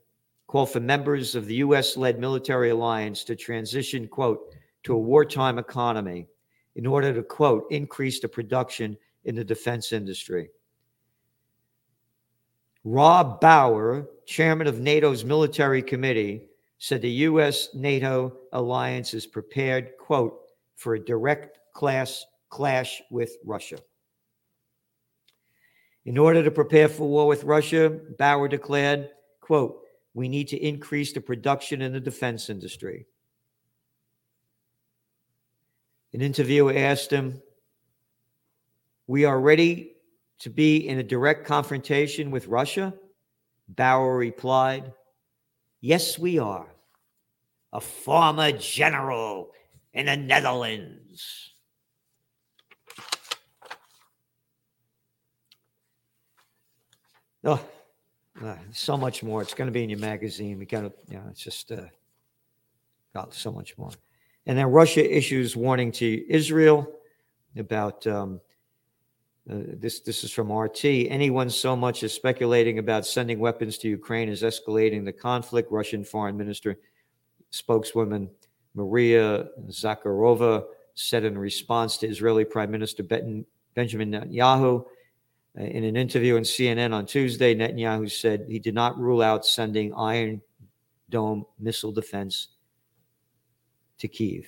call 0.47 0.65
for 0.65 0.79
members 0.79 1.35
of 1.35 1.45
the 1.45 1.55
U.S. 1.55 1.97
led 1.97 2.19
military 2.19 2.69
alliance 2.69 3.23
to 3.25 3.35
transition, 3.35 4.07
quote, 4.07 4.53
to 4.83 4.93
a 4.93 4.99
wartime 4.99 5.57
economy 5.57 6.27
in 6.75 6.85
order 6.85 7.13
to, 7.13 7.23
quote, 7.23 7.65
increase 7.71 8.19
the 8.19 8.27
production 8.27 8.97
in 9.25 9.35
the 9.35 9.43
defense 9.43 9.93
industry. 9.93 10.49
Rob 12.83 13.39
Bauer, 13.39 14.07
chairman 14.25 14.67
of 14.67 14.79
NATO's 14.79 15.23
military 15.23 15.81
committee, 15.81 16.49
said 16.79 17.01
the 17.01 17.09
U.S. 17.09 17.69
NATO 17.73 18.35
alliance 18.51 19.13
is 19.13 19.25
prepared, 19.25 19.91
quote, 19.97 20.37
for 20.75 20.95
a 20.95 21.05
direct 21.05 21.59
class 21.73 22.25
clash 22.49 23.01
with 23.09 23.37
Russia. 23.45 23.77
In 26.05 26.17
order 26.17 26.43
to 26.43 26.51
prepare 26.51 26.89
for 26.89 27.07
war 27.07 27.25
with 27.25 27.45
Russia, 27.45 27.89
Bauer 28.19 28.49
declared, 28.49 29.09
quote, 29.39 29.82
we 30.13 30.27
need 30.27 30.47
to 30.49 30.57
increase 30.57 31.13
the 31.13 31.21
production 31.21 31.81
in 31.81 31.91
the 31.91 31.99
defense 31.99 32.49
industry. 32.49 33.07
An 36.13 36.21
interviewer 36.21 36.73
asked 36.75 37.09
him, 37.09 37.41
We 39.07 39.25
are 39.25 39.39
ready 39.39 39.93
to 40.39 40.49
be 40.49 40.87
in 40.87 40.99
a 40.99 41.03
direct 41.03 41.47
confrontation 41.47 42.29
with 42.29 42.47
Russia? 42.47 42.93
Bauer 43.69 44.17
replied, 44.17 44.93
Yes, 45.81 46.19
we 46.19 46.37
are. 46.37 46.67
A 47.71 47.81
former 47.81 48.51
general 48.51 49.51
in 49.93 50.05
the 50.05 50.15
Netherlands. 50.15 51.51
Oh, 57.43 57.65
uh, 58.43 58.55
so 58.71 58.97
much 58.97 59.23
more. 59.23 59.41
It's 59.41 59.53
going 59.53 59.67
to 59.67 59.71
be 59.71 59.83
in 59.83 59.89
your 59.89 59.99
magazine. 59.99 60.59
We 60.59 60.65
got 60.65 60.81
to, 60.81 60.93
you 61.09 61.17
know, 61.17 61.23
it's 61.29 61.41
just 61.41 61.71
uh, 61.71 61.87
got 63.13 63.33
so 63.33 63.51
much 63.51 63.77
more. 63.77 63.91
And 64.45 64.57
then 64.57 64.67
Russia 64.67 65.17
issues 65.17 65.55
warning 65.55 65.91
to 65.93 66.31
Israel 66.31 66.91
about 67.57 68.05
um, 68.07 68.41
uh, 69.49 69.55
this. 69.77 70.01
This 70.01 70.23
is 70.23 70.31
from 70.31 70.51
RT. 70.51 70.85
Anyone 70.85 71.49
so 71.49 71.75
much 71.75 72.03
as 72.03 72.13
speculating 72.13 72.79
about 72.79 73.05
sending 73.05 73.39
weapons 73.39 73.77
to 73.79 73.87
Ukraine 73.87 74.29
is 74.29 74.41
escalating 74.41 75.05
the 75.05 75.13
conflict. 75.13 75.71
Russian 75.71 76.03
Foreign 76.03 76.35
Minister 76.35 76.77
spokeswoman 77.51 78.29
Maria 78.73 79.47
Zakharova 79.69 80.65
said 80.95 81.23
in 81.23 81.37
response 81.37 81.97
to 81.97 82.07
Israeli 82.07 82.45
Prime 82.45 82.71
Minister 82.71 83.03
Ben- 83.03 83.45
Benjamin 83.75 84.11
Netanyahu. 84.11 84.85
In 85.55 85.83
an 85.83 85.95
interview 85.95 86.35
on 86.35 86.41
CNN 86.41 86.93
on 86.93 87.05
Tuesday, 87.05 87.53
Netanyahu 87.53 88.09
said 88.09 88.45
he 88.49 88.57
did 88.57 88.73
not 88.73 88.97
rule 88.97 89.21
out 89.21 89.45
sending 89.45 89.93
Iron 89.93 90.41
Dome 91.09 91.45
missile 91.59 91.91
defense 91.91 92.47
to 93.99 94.07
Kiev. 94.07 94.47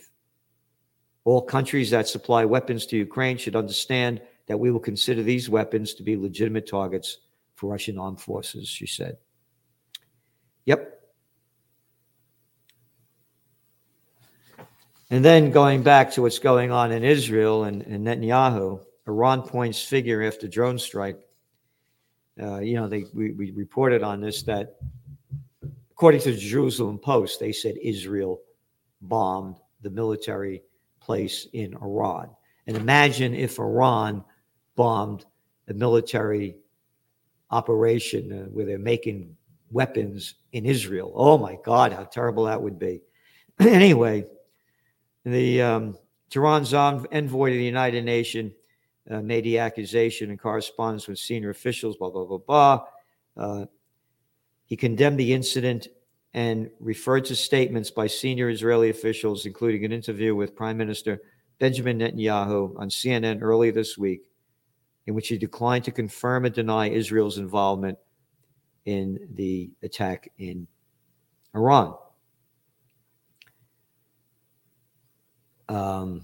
All 1.23 1.43
countries 1.43 1.91
that 1.91 2.07
supply 2.07 2.43
weapons 2.43 2.87
to 2.87 2.97
Ukraine 2.97 3.37
should 3.37 3.55
understand 3.55 4.21
that 4.47 4.59
we 4.59 4.71
will 4.71 4.79
consider 4.79 5.21
these 5.21 5.47
weapons 5.47 5.93
to 5.95 6.03
be 6.03 6.17
legitimate 6.17 6.67
targets 6.67 7.19
for 7.55 7.71
Russian 7.71 7.99
armed 7.99 8.19
forces, 8.19 8.67
she 8.67 8.87
said. 8.87 9.17
Yep. 10.65 10.91
And 15.11 15.23
then 15.23 15.51
going 15.51 15.83
back 15.83 16.11
to 16.11 16.23
what's 16.23 16.39
going 16.39 16.71
on 16.71 16.91
in 16.91 17.03
Israel 17.03 17.65
and, 17.65 17.83
and 17.83 18.07
Netanyahu, 18.07 18.83
Iran 19.07 19.41
points 19.41 19.81
figure 19.81 20.23
after 20.23 20.47
drone 20.47 20.79
strike. 20.79 21.19
Uh, 22.41 22.59
you 22.59 22.75
know, 22.75 22.87
they 22.87 23.05
we, 23.13 23.31
we 23.31 23.51
reported 23.51 24.03
on 24.03 24.19
this 24.19 24.43
that 24.43 24.77
according 25.91 26.21
to 26.21 26.31
the 26.31 26.37
Jerusalem 26.37 26.97
Post, 26.97 27.39
they 27.39 27.51
said 27.51 27.75
Israel 27.81 28.41
bombed 29.01 29.57
the 29.81 29.89
military 29.89 30.63
place 30.99 31.47
in 31.53 31.75
Iran. 31.75 32.29
And 32.67 32.75
imagine 32.75 33.33
if 33.35 33.59
Iran 33.59 34.23
bombed 34.75 35.25
a 35.67 35.73
military 35.73 36.57
operation 37.51 38.31
uh, 38.33 38.45
where 38.45 38.65
they're 38.65 38.79
making 38.79 39.35
weapons 39.71 40.35
in 40.51 40.65
Israel. 40.65 41.13
Oh 41.15 41.37
my 41.37 41.57
God, 41.63 41.93
how 41.93 42.03
terrible 42.03 42.45
that 42.45 42.61
would 42.61 42.79
be. 42.79 43.01
anyway, 43.59 44.25
the 45.23 45.61
um, 45.61 45.97
Tehran's 46.29 46.73
envoy 46.73 47.51
to 47.51 47.55
the 47.55 47.63
United 47.63 48.03
Nations 48.03 48.51
uh, 49.09 49.21
made 49.21 49.43
the 49.43 49.59
accusation 49.59 50.31
in 50.31 50.37
correspondence 50.37 51.07
with 51.07 51.19
senior 51.19 51.49
officials, 51.49 51.97
blah, 51.97 52.09
blah, 52.09 52.25
blah, 52.25 52.37
blah. 52.37 52.83
Uh, 53.37 53.65
he 54.65 54.75
condemned 54.75 55.19
the 55.19 55.33
incident 55.33 55.87
and 56.33 56.69
referred 56.79 57.25
to 57.25 57.35
statements 57.35 57.91
by 57.91 58.07
senior 58.07 58.49
Israeli 58.49 58.89
officials, 58.89 59.45
including 59.45 59.85
an 59.85 59.91
interview 59.91 60.35
with 60.35 60.55
Prime 60.55 60.77
Minister 60.77 61.21
Benjamin 61.59 61.99
Netanyahu 61.99 62.77
on 62.77 62.89
CNN 62.89 63.41
earlier 63.41 63.71
this 63.71 63.97
week, 63.97 64.29
in 65.05 65.13
which 65.13 65.29
he 65.29 65.37
declined 65.37 65.85
to 65.85 65.91
confirm 65.91 66.45
and 66.45 66.53
deny 66.53 66.89
Israel's 66.89 67.37
involvement 67.37 67.97
in 68.85 69.19
the 69.35 69.71
attack 69.81 70.29
in 70.37 70.67
Iran. 71.55 71.95
Um, 75.69 76.23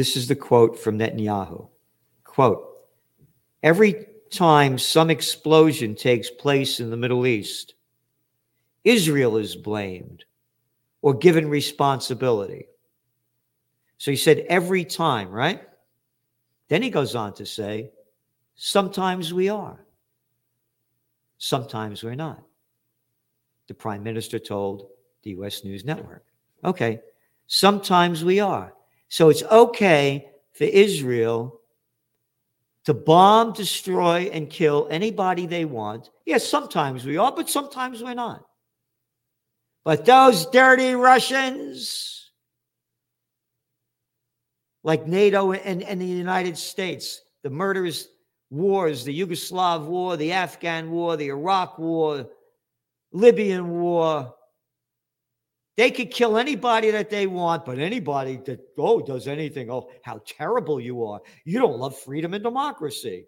this 0.00 0.16
is 0.16 0.28
the 0.28 0.34
quote 0.34 0.78
from 0.78 0.98
Netanyahu. 0.98 1.68
Quote, 2.24 2.66
every 3.62 4.06
time 4.30 4.78
some 4.78 5.10
explosion 5.10 5.94
takes 5.94 6.30
place 6.30 6.80
in 6.80 6.88
the 6.88 6.96
Middle 6.96 7.26
East, 7.26 7.74
Israel 8.82 9.36
is 9.36 9.56
blamed 9.56 10.24
or 11.02 11.12
given 11.12 11.50
responsibility. 11.50 12.64
So 13.98 14.10
he 14.10 14.16
said 14.16 14.46
every 14.48 14.86
time, 14.86 15.30
right? 15.30 15.60
Then 16.68 16.80
he 16.80 16.88
goes 16.88 17.14
on 17.14 17.34
to 17.34 17.44
say, 17.44 17.90
sometimes 18.54 19.34
we 19.34 19.50
are, 19.50 19.84
sometimes 21.36 22.02
we're 22.02 22.14
not. 22.14 22.42
The 23.66 23.74
prime 23.74 24.02
minister 24.02 24.38
told 24.38 24.88
the 25.24 25.32
US 25.32 25.62
News 25.62 25.84
Network. 25.84 26.24
Okay, 26.64 27.00
sometimes 27.46 28.24
we 28.24 28.40
are. 28.40 28.72
So 29.10 29.28
it's 29.28 29.42
okay 29.42 30.30
for 30.52 30.64
Israel 30.64 31.60
to 32.84 32.94
bomb, 32.94 33.52
destroy, 33.52 34.30
and 34.32 34.48
kill 34.48 34.86
anybody 34.88 35.46
they 35.46 35.64
want. 35.64 36.10
Yes, 36.24 36.48
sometimes 36.48 37.04
we 37.04 37.18
are, 37.18 37.32
but 37.32 37.50
sometimes 37.50 38.02
we're 38.02 38.14
not. 38.14 38.46
But 39.84 40.06
those 40.06 40.46
dirty 40.46 40.94
Russians, 40.94 42.30
like 44.84 45.06
NATO 45.08 45.52
and, 45.52 45.82
and 45.82 46.00
the 46.00 46.06
United 46.06 46.56
States, 46.56 47.20
the 47.42 47.50
murderous 47.50 48.06
wars, 48.48 49.04
the 49.04 49.20
Yugoslav 49.20 49.86
war, 49.86 50.16
the 50.16 50.32
Afghan 50.32 50.90
war, 50.92 51.16
the 51.16 51.28
Iraq 51.28 51.78
war, 51.78 52.28
Libyan 53.12 53.70
war, 53.70 54.34
they 55.80 55.90
could 55.90 56.10
kill 56.10 56.36
anybody 56.36 56.90
that 56.90 57.08
they 57.08 57.26
want, 57.26 57.64
but 57.64 57.78
anybody 57.78 58.36
that 58.44 58.60
oh 58.76 59.00
does 59.00 59.26
anything, 59.26 59.70
oh 59.70 59.88
how 60.02 60.20
terrible 60.26 60.78
you 60.78 61.06
are. 61.06 61.22
You 61.46 61.58
don't 61.58 61.78
love 61.78 61.96
freedom 61.98 62.34
and 62.34 62.44
democracy. 62.44 63.24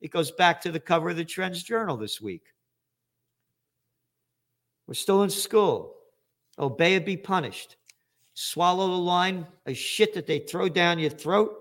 It 0.00 0.10
goes 0.10 0.32
back 0.32 0.60
to 0.62 0.72
the 0.72 0.80
cover 0.80 1.10
of 1.10 1.16
the 1.16 1.24
Trends 1.24 1.62
Journal 1.62 1.96
this 1.96 2.20
week. 2.20 2.42
We're 4.88 4.94
still 4.94 5.22
in 5.22 5.30
school. 5.30 5.94
Obey 6.58 6.96
or 6.96 7.00
be 7.00 7.16
punished. 7.16 7.76
Swallow 8.34 8.88
the 8.88 8.94
line 8.94 9.46
of 9.64 9.76
shit 9.76 10.12
that 10.14 10.26
they 10.26 10.40
throw 10.40 10.68
down 10.68 10.98
your 10.98 11.08
throat, 11.08 11.54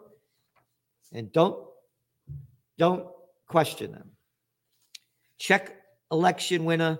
and 1.13 1.32
don't 1.32 1.67
don't 2.80 3.06
question 3.47 3.91
them. 3.91 4.10
Czech 5.38 5.75
election 6.12 6.65
winner 6.65 6.97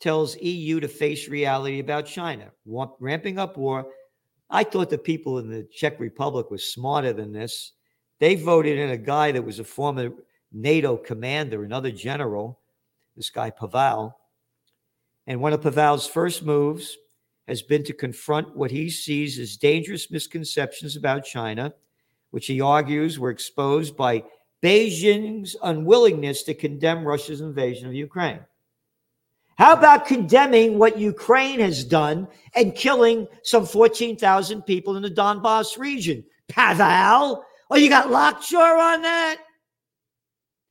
tells 0.00 0.36
EU 0.38 0.80
to 0.80 0.88
face 0.88 1.28
reality 1.28 1.78
about 1.78 2.06
China, 2.06 2.50
ramping 2.98 3.38
up 3.38 3.56
war. 3.56 3.86
I 4.48 4.64
thought 4.64 4.90
the 4.90 4.98
people 4.98 5.38
in 5.38 5.48
the 5.48 5.68
Czech 5.72 6.00
Republic 6.00 6.50
were 6.50 6.58
smarter 6.58 7.12
than 7.12 7.32
this. 7.32 7.72
They 8.18 8.34
voted 8.34 8.78
in 8.78 8.90
a 8.90 8.96
guy 8.96 9.32
that 9.32 9.44
was 9.44 9.58
a 9.58 9.64
former 9.64 10.10
NATO 10.52 10.96
commander, 10.96 11.64
another 11.64 11.90
general, 11.90 12.60
this 13.16 13.30
guy 13.30 13.50
Pavel. 13.50 14.16
And 15.26 15.40
one 15.40 15.52
of 15.52 15.62
Pavel's 15.62 16.06
first 16.06 16.42
moves 16.42 16.96
has 17.46 17.62
been 17.62 17.84
to 17.84 17.92
confront 17.92 18.56
what 18.56 18.70
he 18.70 18.90
sees 18.90 19.38
as 19.38 19.56
dangerous 19.56 20.10
misconceptions 20.10 20.96
about 20.96 21.24
China, 21.24 21.72
which 22.30 22.46
he 22.46 22.60
argues 22.60 23.18
were 23.18 23.30
exposed 23.30 23.96
by 23.96 24.24
Beijing's 24.62 25.56
unwillingness 25.62 26.42
to 26.44 26.54
condemn 26.54 27.04
Russia's 27.04 27.40
invasion 27.40 27.88
of 27.88 27.94
Ukraine. 27.94 28.40
How 29.60 29.74
about 29.74 30.06
condemning 30.06 30.78
what 30.78 30.98
Ukraine 30.98 31.60
has 31.60 31.84
done 31.84 32.28
and 32.54 32.74
killing 32.74 33.28
some 33.42 33.66
14,000 33.66 34.62
people 34.62 34.96
in 34.96 35.02
the 35.02 35.10
Donbass 35.10 35.76
region? 35.76 36.24
Pavel, 36.48 37.44
oh, 37.70 37.76
you 37.76 37.90
got 37.90 38.10
lockjaw 38.10 38.58
on 38.58 39.02
that? 39.02 39.36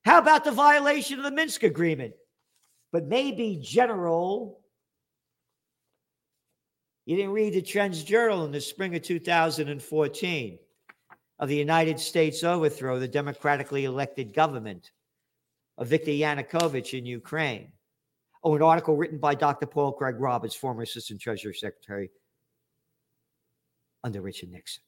How 0.05 0.17
about 0.17 0.43
the 0.43 0.51
violation 0.51 1.19
of 1.19 1.23
the 1.23 1.29
Minsk 1.29 1.61
agreement? 1.61 2.15
But 2.91 3.05
maybe, 3.05 3.59
General, 3.61 4.59
you 7.05 7.15
didn't 7.15 7.33
read 7.33 7.53
the 7.53 7.61
Trends 7.61 8.03
Journal 8.03 8.43
in 8.43 8.51
the 8.51 8.59
spring 8.59 8.95
of 8.95 9.03
2014 9.03 10.59
of 11.37 11.47
the 11.47 11.55
United 11.55 11.99
States 11.99 12.43
overthrow 12.43 12.97
the 12.97 13.07
democratically 13.07 13.85
elected 13.85 14.33
government 14.33 14.89
of 15.77 15.89
Viktor 15.89 16.09
Yanukovych 16.09 16.97
in 16.97 17.05
Ukraine. 17.05 17.71
Oh, 18.43 18.55
an 18.55 18.61
article 18.61 18.95
written 18.95 19.17
by 19.17 19.35
Dr. 19.35 19.65
Paul 19.65 19.91
Craig 19.91 20.15
Roberts, 20.17 20.55
former 20.55 20.83
Assistant 20.83 21.19
Treasury 21.19 21.53
Secretary 21.53 22.09
under 24.03 24.21
Richard 24.21 24.51
Nixon. 24.51 24.83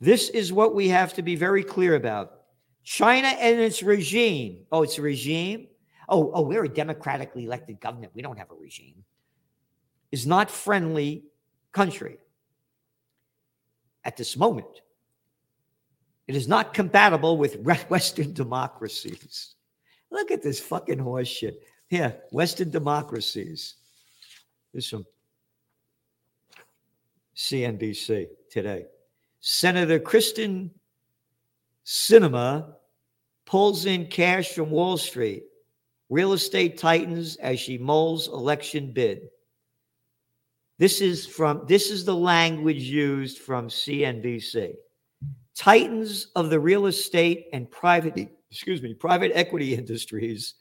This 0.00 0.28
is 0.30 0.52
what 0.52 0.74
we 0.74 0.88
have 0.88 1.14
to 1.14 1.22
be 1.22 1.36
very 1.36 1.62
clear 1.62 1.94
about. 1.94 2.32
China 2.82 3.28
and 3.28 3.60
its 3.60 3.82
regime. 3.82 4.64
Oh, 4.70 4.82
it's 4.82 4.98
a 4.98 5.02
regime. 5.02 5.68
Oh, 6.08 6.30
oh, 6.32 6.42
we're 6.42 6.64
a 6.64 6.68
democratically 6.68 7.44
elected 7.44 7.80
government. 7.80 8.12
We 8.14 8.22
don't 8.22 8.38
have 8.38 8.50
a 8.50 8.54
regime. 8.54 9.04
Is 10.12 10.26
not 10.26 10.50
friendly 10.50 11.24
country 11.72 12.18
at 14.04 14.16
this 14.16 14.36
moment. 14.36 14.82
It 16.28 16.36
is 16.36 16.46
not 16.46 16.72
compatible 16.72 17.36
with 17.36 17.58
Western 17.88 18.32
democracies. 18.32 19.55
Look 20.16 20.30
at 20.30 20.42
this 20.42 20.58
fucking 20.58 20.98
horse 20.98 21.28
shit. 21.28 21.60
Here, 21.88 22.22
Western 22.30 22.70
democracies. 22.70 23.74
This 24.72 24.88
from 24.88 25.04
CNBC 27.36 28.28
today. 28.50 28.86
Senator 29.40 30.00
Kyrsten 30.00 30.70
Sinema 31.84 32.76
pulls 33.44 33.84
in 33.84 34.06
cash 34.06 34.52
from 34.52 34.70
Wall 34.70 34.96
Street. 34.96 35.42
Real 36.08 36.32
estate 36.32 36.78
tightens 36.78 37.36
as 37.36 37.60
she 37.60 37.76
mulls 37.76 38.28
election 38.28 38.92
bid. 38.94 39.28
This 40.78 41.02
is 41.02 41.26
from 41.26 41.66
this 41.68 41.90
is 41.90 42.06
the 42.06 42.16
language 42.16 42.84
used 42.84 43.36
from 43.36 43.68
CNBC. 43.68 44.76
Titans 45.54 46.28
of 46.34 46.48
the 46.48 46.58
real 46.58 46.86
estate 46.86 47.48
and 47.52 47.70
private 47.70 48.35
excuse 48.50 48.82
me, 48.82 48.94
private 48.94 49.32
equity 49.34 49.74
industries, 49.82 50.54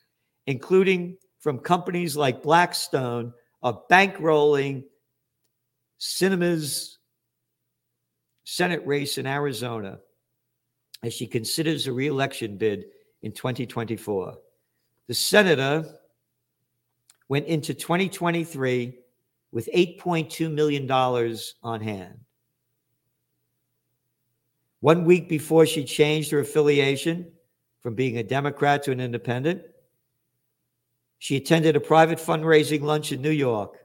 including 0.48 1.18
from 1.40 1.60
companies 1.60 2.18
like 2.18 2.44
Blackstone, 2.44 3.34
are 3.62 3.82
bankrolling 3.90 4.84
Sinema's 6.00 7.00
Senate 8.44 8.86
race 8.86 9.18
in 9.18 9.26
Arizona 9.26 10.00
as 11.04 11.14
she 11.14 11.28
considers 11.28 11.88
a 11.88 11.94
reelection 11.94 12.58
bid 12.58 12.86
in 13.24 13.32
2024. 13.32 14.36
The 15.08 15.14
senator 15.14 15.86
went 17.28 17.48
into 17.48 17.74
2023 17.74 18.98
with 19.52 19.70
$8.2 19.74 20.52
million 20.52 20.90
on 20.92 21.82
hand. 21.82 22.20
One 24.82 25.06
week 25.06 25.28
before 25.28 25.66
she 25.66 25.84
changed 25.84 26.30
her 26.32 26.40
affiliation 26.40 27.32
from 27.86 27.94
being 27.94 28.18
a 28.18 28.24
Democrat 28.24 28.82
to 28.82 28.92
an 28.92 29.00
independent, 29.00 29.62
she 31.20 31.36
attended 31.36 31.76
a 31.76 31.80
private 31.80 32.18
fundraising 32.18 32.82
lunch 32.82 33.12
in 33.12 33.22
New 33.22 33.30
York 33.30 33.78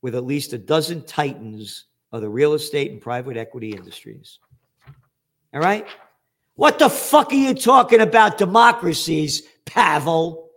with 0.00 0.14
at 0.14 0.24
least 0.24 0.54
a 0.54 0.58
dozen 0.58 1.04
titans 1.04 1.84
of 2.10 2.22
the 2.22 2.28
real 2.30 2.54
estate 2.54 2.90
and 2.90 3.02
private 3.02 3.36
equity 3.36 3.72
industries. 3.72 4.38
All 5.52 5.60
right? 5.60 5.86
What 6.54 6.78
the 6.78 6.88
fuck 6.88 7.32
are 7.32 7.36
you 7.36 7.52
talking 7.52 8.00
about 8.00 8.38
democracies, 8.38 9.42
Pavel? 9.66 10.48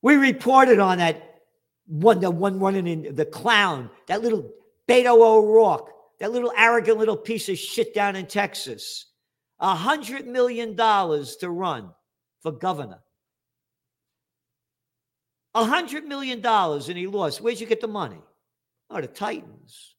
We 0.00 0.14
reported 0.14 0.78
on 0.78 0.96
that 0.96 1.42
one, 1.86 2.20
the 2.20 2.30
one 2.30 2.58
running 2.58 2.86
in 2.86 3.14
the 3.14 3.26
clown, 3.26 3.90
that 4.06 4.22
little 4.22 4.50
Beto 4.88 5.20
O'Rourke, 5.20 5.92
that 6.20 6.32
little 6.32 6.52
arrogant 6.56 6.98
little 6.98 7.16
piece 7.16 7.48
of 7.48 7.58
shit 7.58 7.94
down 7.94 8.14
in 8.14 8.26
Texas. 8.26 9.06
A 9.58 9.74
hundred 9.74 10.26
million 10.26 10.76
dollars 10.76 11.36
to 11.36 11.50
run 11.50 11.90
for 12.42 12.52
governor. 12.52 13.00
A 15.54 15.64
hundred 15.64 16.04
million 16.04 16.40
dollars 16.40 16.88
and 16.88 16.96
he 16.96 17.06
lost. 17.06 17.40
Where'd 17.40 17.60
you 17.60 17.66
get 17.66 17.80
the 17.80 17.88
money? 17.88 18.22
Oh, 18.88 19.00
the 19.00 19.06
Titans. 19.06 19.96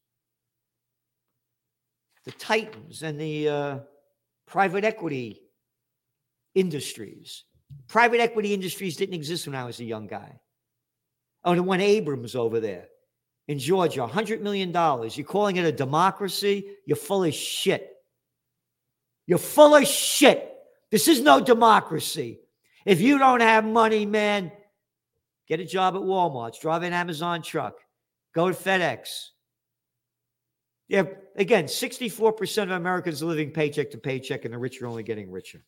The 2.24 2.32
Titans 2.32 3.02
and 3.02 3.20
the 3.20 3.48
uh, 3.48 3.78
private 4.46 4.84
equity 4.84 5.42
industries. 6.54 7.44
Private 7.88 8.20
equity 8.20 8.54
industries 8.54 8.96
didn't 8.96 9.14
exist 9.14 9.46
when 9.46 9.56
I 9.56 9.64
was 9.64 9.80
a 9.80 9.84
young 9.84 10.06
guy. 10.06 10.38
Oh, 11.44 11.54
the 11.54 11.62
one 11.62 11.80
Abrams 11.80 12.36
over 12.36 12.60
there 12.60 12.86
in 13.48 13.58
Georgia, 13.58 14.00
$100 14.00 14.40
million. 14.40 14.70
You're 14.70 15.26
calling 15.26 15.56
it 15.56 15.64
a 15.64 15.72
democracy? 15.72 16.76
You're 16.86 16.96
full 16.96 17.24
of 17.24 17.34
shit. 17.34 17.88
You're 19.26 19.38
full 19.38 19.74
of 19.74 19.86
shit. 19.86 20.48
This 20.90 21.08
is 21.08 21.20
no 21.20 21.40
democracy. 21.40 22.40
If 22.84 23.00
you 23.00 23.18
don't 23.18 23.40
have 23.40 23.64
money, 23.64 24.06
man, 24.06 24.52
get 25.48 25.60
a 25.60 25.64
job 25.64 25.94
at 25.94 26.02
Walmart, 26.02 26.60
drive 26.60 26.82
an 26.82 26.92
Amazon 26.92 27.42
truck, 27.42 27.76
go 28.34 28.48
to 28.48 28.54
FedEx. 28.54 29.28
Yeah, 30.88 31.04
again, 31.36 31.64
64% 31.64 32.64
of 32.64 32.70
Americans 32.72 33.22
are 33.22 33.26
living 33.26 33.50
paycheck 33.50 33.90
to 33.92 33.98
paycheck, 33.98 34.44
and 34.44 34.52
the 34.52 34.58
rich 34.58 34.82
are 34.82 34.86
only 34.86 35.02
getting 35.02 35.30
richer. 35.30 35.64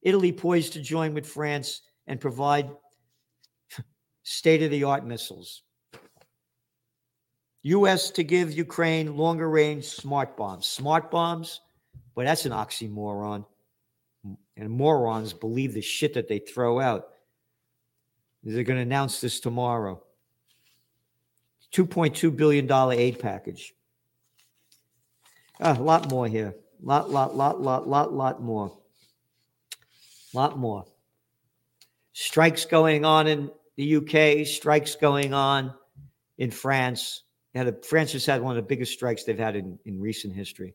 Italy 0.00 0.32
poised 0.32 0.74
to 0.74 0.80
join 0.80 1.12
with 1.12 1.26
France 1.26 1.82
and 2.06 2.20
provide 2.20 2.70
state 4.22 4.62
of 4.62 4.70
the 4.70 4.84
art 4.84 5.04
missiles. 5.04 5.62
U.S. 7.74 8.10
to 8.12 8.24
give 8.24 8.52
Ukraine 8.52 9.16
longer 9.16 9.48
range 9.48 9.84
smart 9.84 10.36
bombs. 10.36 10.66
Smart 10.66 11.10
bombs, 11.10 11.60
but 12.14 12.24
that's 12.24 12.46
an 12.46 12.52
oxymoron. 12.52 13.44
And 14.56 14.70
morons 14.70 15.32
believe 15.32 15.74
the 15.74 15.80
shit 15.80 16.14
that 16.14 16.28
they 16.28 16.38
throw 16.38 16.80
out. 16.80 17.08
They're 18.42 18.64
going 18.64 18.76
to 18.76 18.82
announce 18.82 19.20
this 19.20 19.40
tomorrow. 19.40 20.02
$2.2 21.72 22.36
billion 22.36 22.70
aid 22.92 23.18
package. 23.18 23.74
Ah, 25.60 25.76
a 25.76 25.82
lot 25.82 26.10
more 26.10 26.28
here. 26.28 26.54
Lot, 26.82 27.10
lot, 27.10 27.36
lot, 27.36 27.60
lot, 27.60 27.88
lot, 27.88 28.12
lot 28.12 28.42
more 28.42 28.76
lot 30.36 30.58
more. 30.58 30.84
Strikes 32.12 32.64
going 32.64 33.04
on 33.04 33.26
in 33.26 33.50
the 33.76 33.96
UK, 33.96 34.46
strikes 34.46 34.94
going 34.94 35.34
on 35.34 35.74
in 36.38 36.50
France. 36.50 37.22
Had 37.56 37.68
a, 37.68 37.72
France 37.72 38.12
has 38.12 38.26
had 38.26 38.42
one 38.42 38.56
of 38.56 38.62
the 38.62 38.68
biggest 38.68 38.92
strikes 38.92 39.24
they've 39.24 39.38
had 39.38 39.56
in, 39.56 39.78
in 39.86 40.00
recent 40.00 40.34
history. 40.34 40.74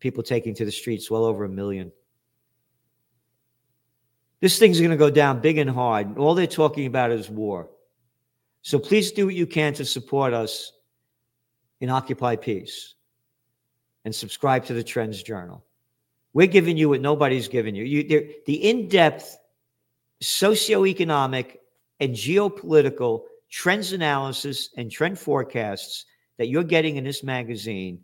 People 0.00 0.22
taking 0.22 0.54
to 0.56 0.64
the 0.64 0.72
streets, 0.72 1.10
well 1.10 1.24
over 1.24 1.44
a 1.44 1.48
million. 1.48 1.90
This 4.40 4.58
thing's 4.58 4.78
going 4.78 4.90
to 4.90 4.96
go 4.96 5.08
down 5.08 5.40
big 5.40 5.56
and 5.58 5.70
hard. 5.70 6.18
All 6.18 6.34
they're 6.34 6.46
talking 6.46 6.86
about 6.86 7.10
is 7.10 7.30
war. 7.30 7.70
So 8.62 8.78
please 8.78 9.12
do 9.12 9.26
what 9.26 9.34
you 9.34 9.46
can 9.46 9.72
to 9.74 9.84
support 9.84 10.34
us 10.34 10.72
in 11.80 11.90
Occupy 11.90 12.36
Peace 12.36 12.94
and 14.04 14.14
subscribe 14.14 14.64
to 14.66 14.74
the 14.74 14.84
Trends 14.84 15.22
Journal. 15.22 15.64
We're 16.32 16.48
giving 16.48 16.76
you 16.76 16.88
what 16.88 17.00
nobody's 17.00 17.48
giving 17.48 17.74
you. 17.74 17.84
you 17.84 18.34
the 18.46 18.68
in 18.68 18.88
depth 18.88 19.38
socioeconomic 20.22 21.56
and 22.00 22.14
geopolitical 22.14 23.22
trends 23.52 23.92
analysis 23.92 24.70
and 24.76 24.90
trend 24.90 25.18
forecasts 25.18 26.06
that 26.38 26.48
you're 26.48 26.64
getting 26.64 26.96
in 26.96 27.04
this 27.04 27.22
magazine, 27.22 28.00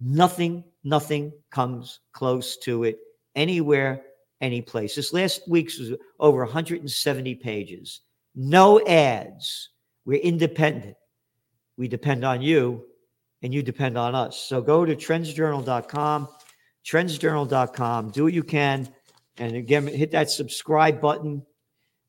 nothing, 0.00 0.64
nothing 0.82 1.32
comes 1.50 2.00
close 2.12 2.56
to 2.56 2.82
it 2.82 2.98
anywhere, 3.36 4.02
any 4.40 4.60
place. 4.60 4.96
This 4.96 5.12
last 5.12 5.42
week's 5.46 5.78
was 5.78 5.92
over 6.18 6.38
170 6.38 7.34
pages. 7.36 8.00
No 8.34 8.84
ads. 8.86 9.70
We're 10.04 10.20
independent. 10.20 10.96
We 11.76 11.86
depend 11.86 12.24
on 12.24 12.42
you, 12.42 12.84
and 13.42 13.54
you 13.54 13.62
depend 13.62 13.96
on 13.96 14.16
us. 14.16 14.36
So 14.36 14.60
go 14.60 14.84
to 14.84 14.96
trendsjournal.com 14.96 16.28
trendsjournal.com. 16.88 18.10
Do 18.10 18.24
what 18.24 18.32
you 18.32 18.42
can. 18.42 18.88
And 19.36 19.56
again, 19.56 19.86
hit 19.86 20.12
that 20.12 20.30
subscribe 20.30 21.00
button 21.00 21.44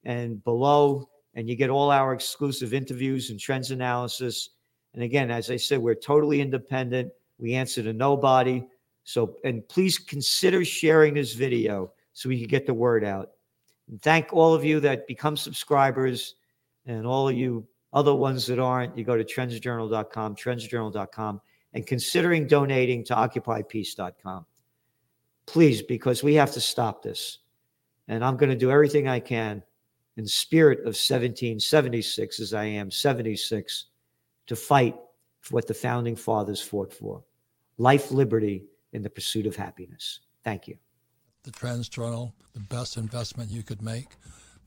and 0.04 0.44
below, 0.44 1.10
and 1.40 1.50
you 1.50 1.56
get 1.56 1.70
all 1.70 1.90
our 1.90 2.14
exclusive 2.14 2.74
interviews 2.74 3.30
and 3.30 3.40
trends 3.40 3.72
analysis. 3.72 4.50
And 4.94 5.04
again, 5.04 5.32
as 5.32 5.50
I 5.50 5.56
said, 5.56 5.80
we're 5.80 5.96
totally 5.96 6.42
independent. 6.42 7.14
We 7.38 7.54
answer 7.54 7.82
to 7.82 7.94
nobody. 7.94 8.66
So, 9.06 9.38
and 9.46 9.66
please 9.70 9.98
consider 9.98 10.66
sharing 10.66 11.14
this 11.14 11.34
video 11.34 11.94
so 12.12 12.28
we 12.28 12.40
can 12.40 12.50
get 12.50 12.66
the 12.66 12.74
word 12.74 13.06
out. 13.06 13.30
And 13.90 14.02
thank 14.02 14.34
all 14.34 14.54
of 14.54 14.66
you 14.66 14.82
that 14.82 15.08
become 15.08 15.38
subscribers 15.38 16.36
and 16.86 17.08
all 17.08 17.30
of 17.30 17.38
you 17.38 17.66
other 17.94 18.14
ones 18.14 18.46
that 18.48 18.60
aren't. 18.60 18.98
You 18.98 19.06
go 19.06 19.16
to 19.16 19.24
trendsjournal.com, 19.24 20.36
trendsjournal.com, 20.36 21.42
and 21.74 21.88
considering 21.88 22.48
donating 22.48 23.06
to 23.06 23.16
occupypeace.com 23.16 24.46
please, 25.50 25.82
because 25.82 26.24
we 26.24 26.36
have 26.36 26.52
to 26.52 26.62
stop 26.62 27.02
this. 27.02 27.40
And 28.08 28.24
I'm 28.24 28.38
going 28.38 28.50
to 28.52 28.56
do 28.56 28.72
everything 28.72 29.08
I 29.08 29.20
can 29.20 29.64
in 30.20 30.28
spirit 30.28 30.80
of 30.80 30.98
1776, 31.00 32.42
as 32.42 32.54
I 32.54 32.66
am 32.66 32.92
76, 32.92 33.86
to 34.48 34.56
fight 34.56 34.98
for 35.40 35.54
what 35.56 35.66
the 35.66 35.74
founding 35.74 36.18
fathers 36.18 36.60
fought 36.60 36.94
for 36.94 37.24
life, 37.78 38.12
liberty, 38.12 38.66
and 38.92 39.04
the 39.04 39.10
pursuit 39.10 39.46
of 39.46 39.56
happiness. 39.56 40.20
Thank 40.44 40.68
you. 40.68 40.78
The 41.44 41.52
Trends 41.52 41.88
Journal, 41.88 42.34
the 42.54 42.60
best 42.60 42.98
investment 42.98 43.50
you 43.50 43.64
could 43.64 43.82
make 43.82 44.10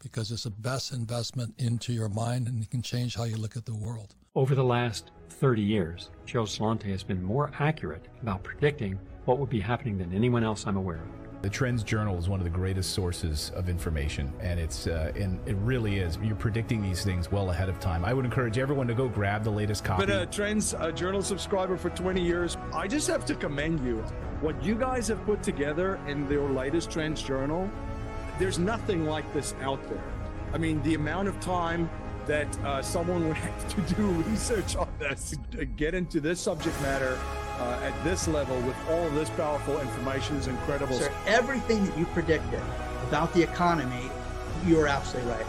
because 0.03 0.33
it's 0.33 0.45
the 0.45 0.51
best 0.51 0.91
investment 0.91 1.53
into 1.59 1.93
your 1.93 2.09
mind 2.09 2.49
and 2.49 2.63
it 2.63 2.71
can 2.71 2.81
change 2.81 3.15
how 3.15 3.25
you 3.25 3.37
look 3.37 3.55
at 3.55 3.67
the 3.67 3.75
world. 3.75 4.15
Over 4.35 4.55
the 4.55 4.65
last 4.65 5.11
30 5.29 5.61
years, 5.61 6.09
Joe 6.25 6.45
Celente 6.45 6.85
has 6.85 7.03
been 7.03 7.23
more 7.23 7.51
accurate 7.59 8.09
about 8.23 8.43
predicting 8.43 8.99
what 9.27 9.39
would 9.39 9.51
be 9.51 9.61
happening 9.61 9.99
than 9.99 10.15
anyone 10.15 10.45
else 10.45 10.67
I'm 10.67 10.79
aware 10.79 11.03
of. 11.03 11.32
The 11.43 11.51
Trends 11.51 11.83
Journal 11.83 12.17
is 12.19 12.29
one 12.29 12.39
of 12.39 12.45
the 12.45 12.51
greatest 12.51 12.93
sources 12.93 13.51
of 13.57 13.69
information, 13.69 14.33
and 14.41 14.61
it's 14.61 14.87
uh, 14.87 15.11
and 15.17 15.41
it 15.45 15.57
really 15.57 15.99
is. 15.99 16.17
You're 16.23 16.37
predicting 16.37 16.81
these 16.81 17.03
things 17.03 17.33
well 17.33 17.51
ahead 17.51 17.69
of 17.69 17.81
time. 17.81 18.05
I 18.05 18.15
would 18.15 18.25
encourage 18.25 18.59
everyone 18.59 18.87
to 18.87 18.95
go 18.95 19.09
grab 19.09 19.43
the 19.43 19.51
latest 19.51 19.83
copy. 19.83 20.07
Been 20.07 20.19
a 20.19 20.27
Trends 20.27 20.73
uh, 20.73 20.93
Journal 20.93 21.21
subscriber 21.21 21.77
for 21.77 21.91
20 21.91 22.23
years. 22.23 22.57
I 22.73 22.87
just 22.87 23.09
have 23.09 23.25
to 23.27 23.35
commend 23.35 23.85
you. 23.85 23.97
What 24.41 24.63
you 24.63 24.77
guys 24.77 25.09
have 25.09 25.25
put 25.27 25.43
together 25.43 25.99
in 26.07 26.31
your 26.31 26.49
latest 26.49 26.93
Trends 26.93 27.21
Journal, 27.21 27.69
there's 28.39 28.61
nothing 28.61 29.07
like 29.07 29.31
this 29.33 29.57
out 29.63 29.83
there. 29.89 30.05
I 30.53 30.59
mean, 30.59 30.81
the 30.85 30.95
amount 30.95 31.27
of 31.27 31.41
time 31.41 31.91
that 32.27 32.57
uh, 32.61 32.83
someone 32.83 33.27
would 33.27 33.37
have 33.49 33.75
to 33.75 33.95
do 33.97 34.07
research 34.07 34.77
on 34.77 34.89
this 35.01 35.35
to 35.51 35.65
get 35.65 35.93
into 35.93 36.21
this 36.21 36.41
subject 36.41 36.81
matter 36.83 37.19
uh, 37.63 37.79
at 37.83 38.05
this 38.05 38.27
level 38.27 38.61
with 38.63 38.77
all 38.89 39.07
of 39.07 39.15
this 39.15 39.31
powerful 39.31 39.81
information 39.81 40.37
is 40.37 40.49
incredible. 40.49 40.97
Sir, 40.97 41.13
everything 41.27 41.85
that 41.87 41.97
you 41.97 42.07
predicted 42.07 42.61
about 43.09 43.33
the 43.35 43.43
economy, 43.43 44.11
you 44.67 44.81
are 44.81 44.89
absolutely 44.89 45.31
right. 45.33 45.47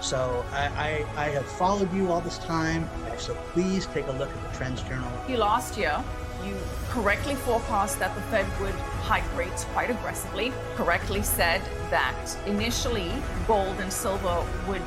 So 0.00 0.44
I, 0.52 1.06
I, 1.16 1.24
I 1.24 1.28
have 1.30 1.46
followed 1.46 1.92
you 1.94 2.12
all 2.12 2.20
this 2.20 2.38
time. 2.38 2.88
So 3.16 3.34
please 3.52 3.86
take 3.86 4.06
a 4.08 4.12
look 4.12 4.28
at 4.28 4.52
the 4.52 4.58
Trends 4.58 4.82
Journal. 4.82 5.10
You 5.28 5.38
last 5.38 5.78
year, 5.78 6.02
you 6.44 6.54
correctly 6.90 7.34
forecast 7.36 7.98
that 8.00 8.14
the 8.14 8.20
Fed 8.22 8.46
would 8.60 8.74
hike 8.74 9.36
rates 9.36 9.64
quite 9.72 9.88
aggressively, 9.88 10.52
correctly 10.74 11.22
said 11.22 11.62
that 11.90 12.36
initially 12.44 13.10
gold 13.46 13.80
and 13.80 13.90
silver 13.90 14.44
would 14.68 14.82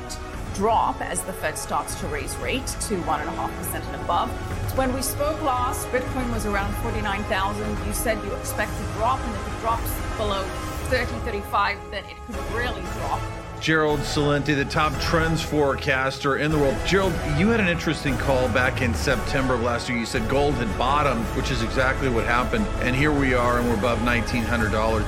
drop 0.58 1.00
as 1.00 1.22
the 1.22 1.32
Fed 1.32 1.56
starts 1.56 1.94
to 2.00 2.06
raise 2.08 2.36
rates 2.38 2.74
to 2.88 2.96
1.5% 3.02 3.74
and 3.74 4.02
above. 4.02 4.28
When 4.76 4.92
we 4.92 5.02
spoke 5.02 5.40
last, 5.40 5.86
Bitcoin 5.88 6.32
was 6.32 6.46
around 6.46 6.74
49,000. 6.82 7.86
You 7.86 7.92
said 7.92 8.22
you 8.24 8.34
expect 8.34 8.76
to 8.76 8.82
drop, 8.94 9.20
and 9.20 9.34
if 9.36 9.46
it 9.46 9.60
drops 9.60 9.88
below 10.16 10.42
30, 10.90 11.12
35, 11.20 11.78
then 11.92 12.04
it 12.06 12.16
could 12.26 12.56
really 12.56 12.82
drop. 12.98 13.20
Gerald 13.60 14.00
Celente, 14.00 14.56
the 14.56 14.64
top 14.64 14.92
trends 15.00 15.42
forecaster 15.42 16.38
in 16.38 16.50
the 16.50 16.58
world. 16.58 16.76
Gerald, 16.84 17.12
you 17.36 17.48
had 17.48 17.60
an 17.60 17.68
interesting 17.68 18.16
call 18.18 18.48
back 18.48 18.82
in 18.82 18.92
September 18.94 19.54
of 19.54 19.62
last 19.62 19.88
year. 19.88 19.96
You 19.96 20.06
said 20.06 20.28
gold 20.28 20.54
had 20.54 20.76
bottomed, 20.76 21.24
which 21.36 21.52
is 21.52 21.62
exactly 21.62 22.08
what 22.08 22.24
happened. 22.24 22.66
And 22.80 22.96
here 22.96 23.12
we 23.12 23.34
are, 23.34 23.58
and 23.58 23.68
we're 23.68 23.76
above 23.76 24.00
$1,900. 24.00 25.04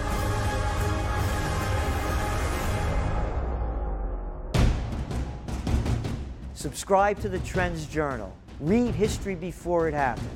Subscribe 6.60 7.18
to 7.20 7.30
the 7.30 7.38
Trends 7.38 7.86
Journal. 7.86 8.36
Read 8.60 8.94
history 8.94 9.34
before 9.34 9.88
it 9.88 9.94
happened 9.94 10.28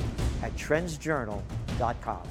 at 0.43 0.57
trendsjournal.com. 0.57 2.23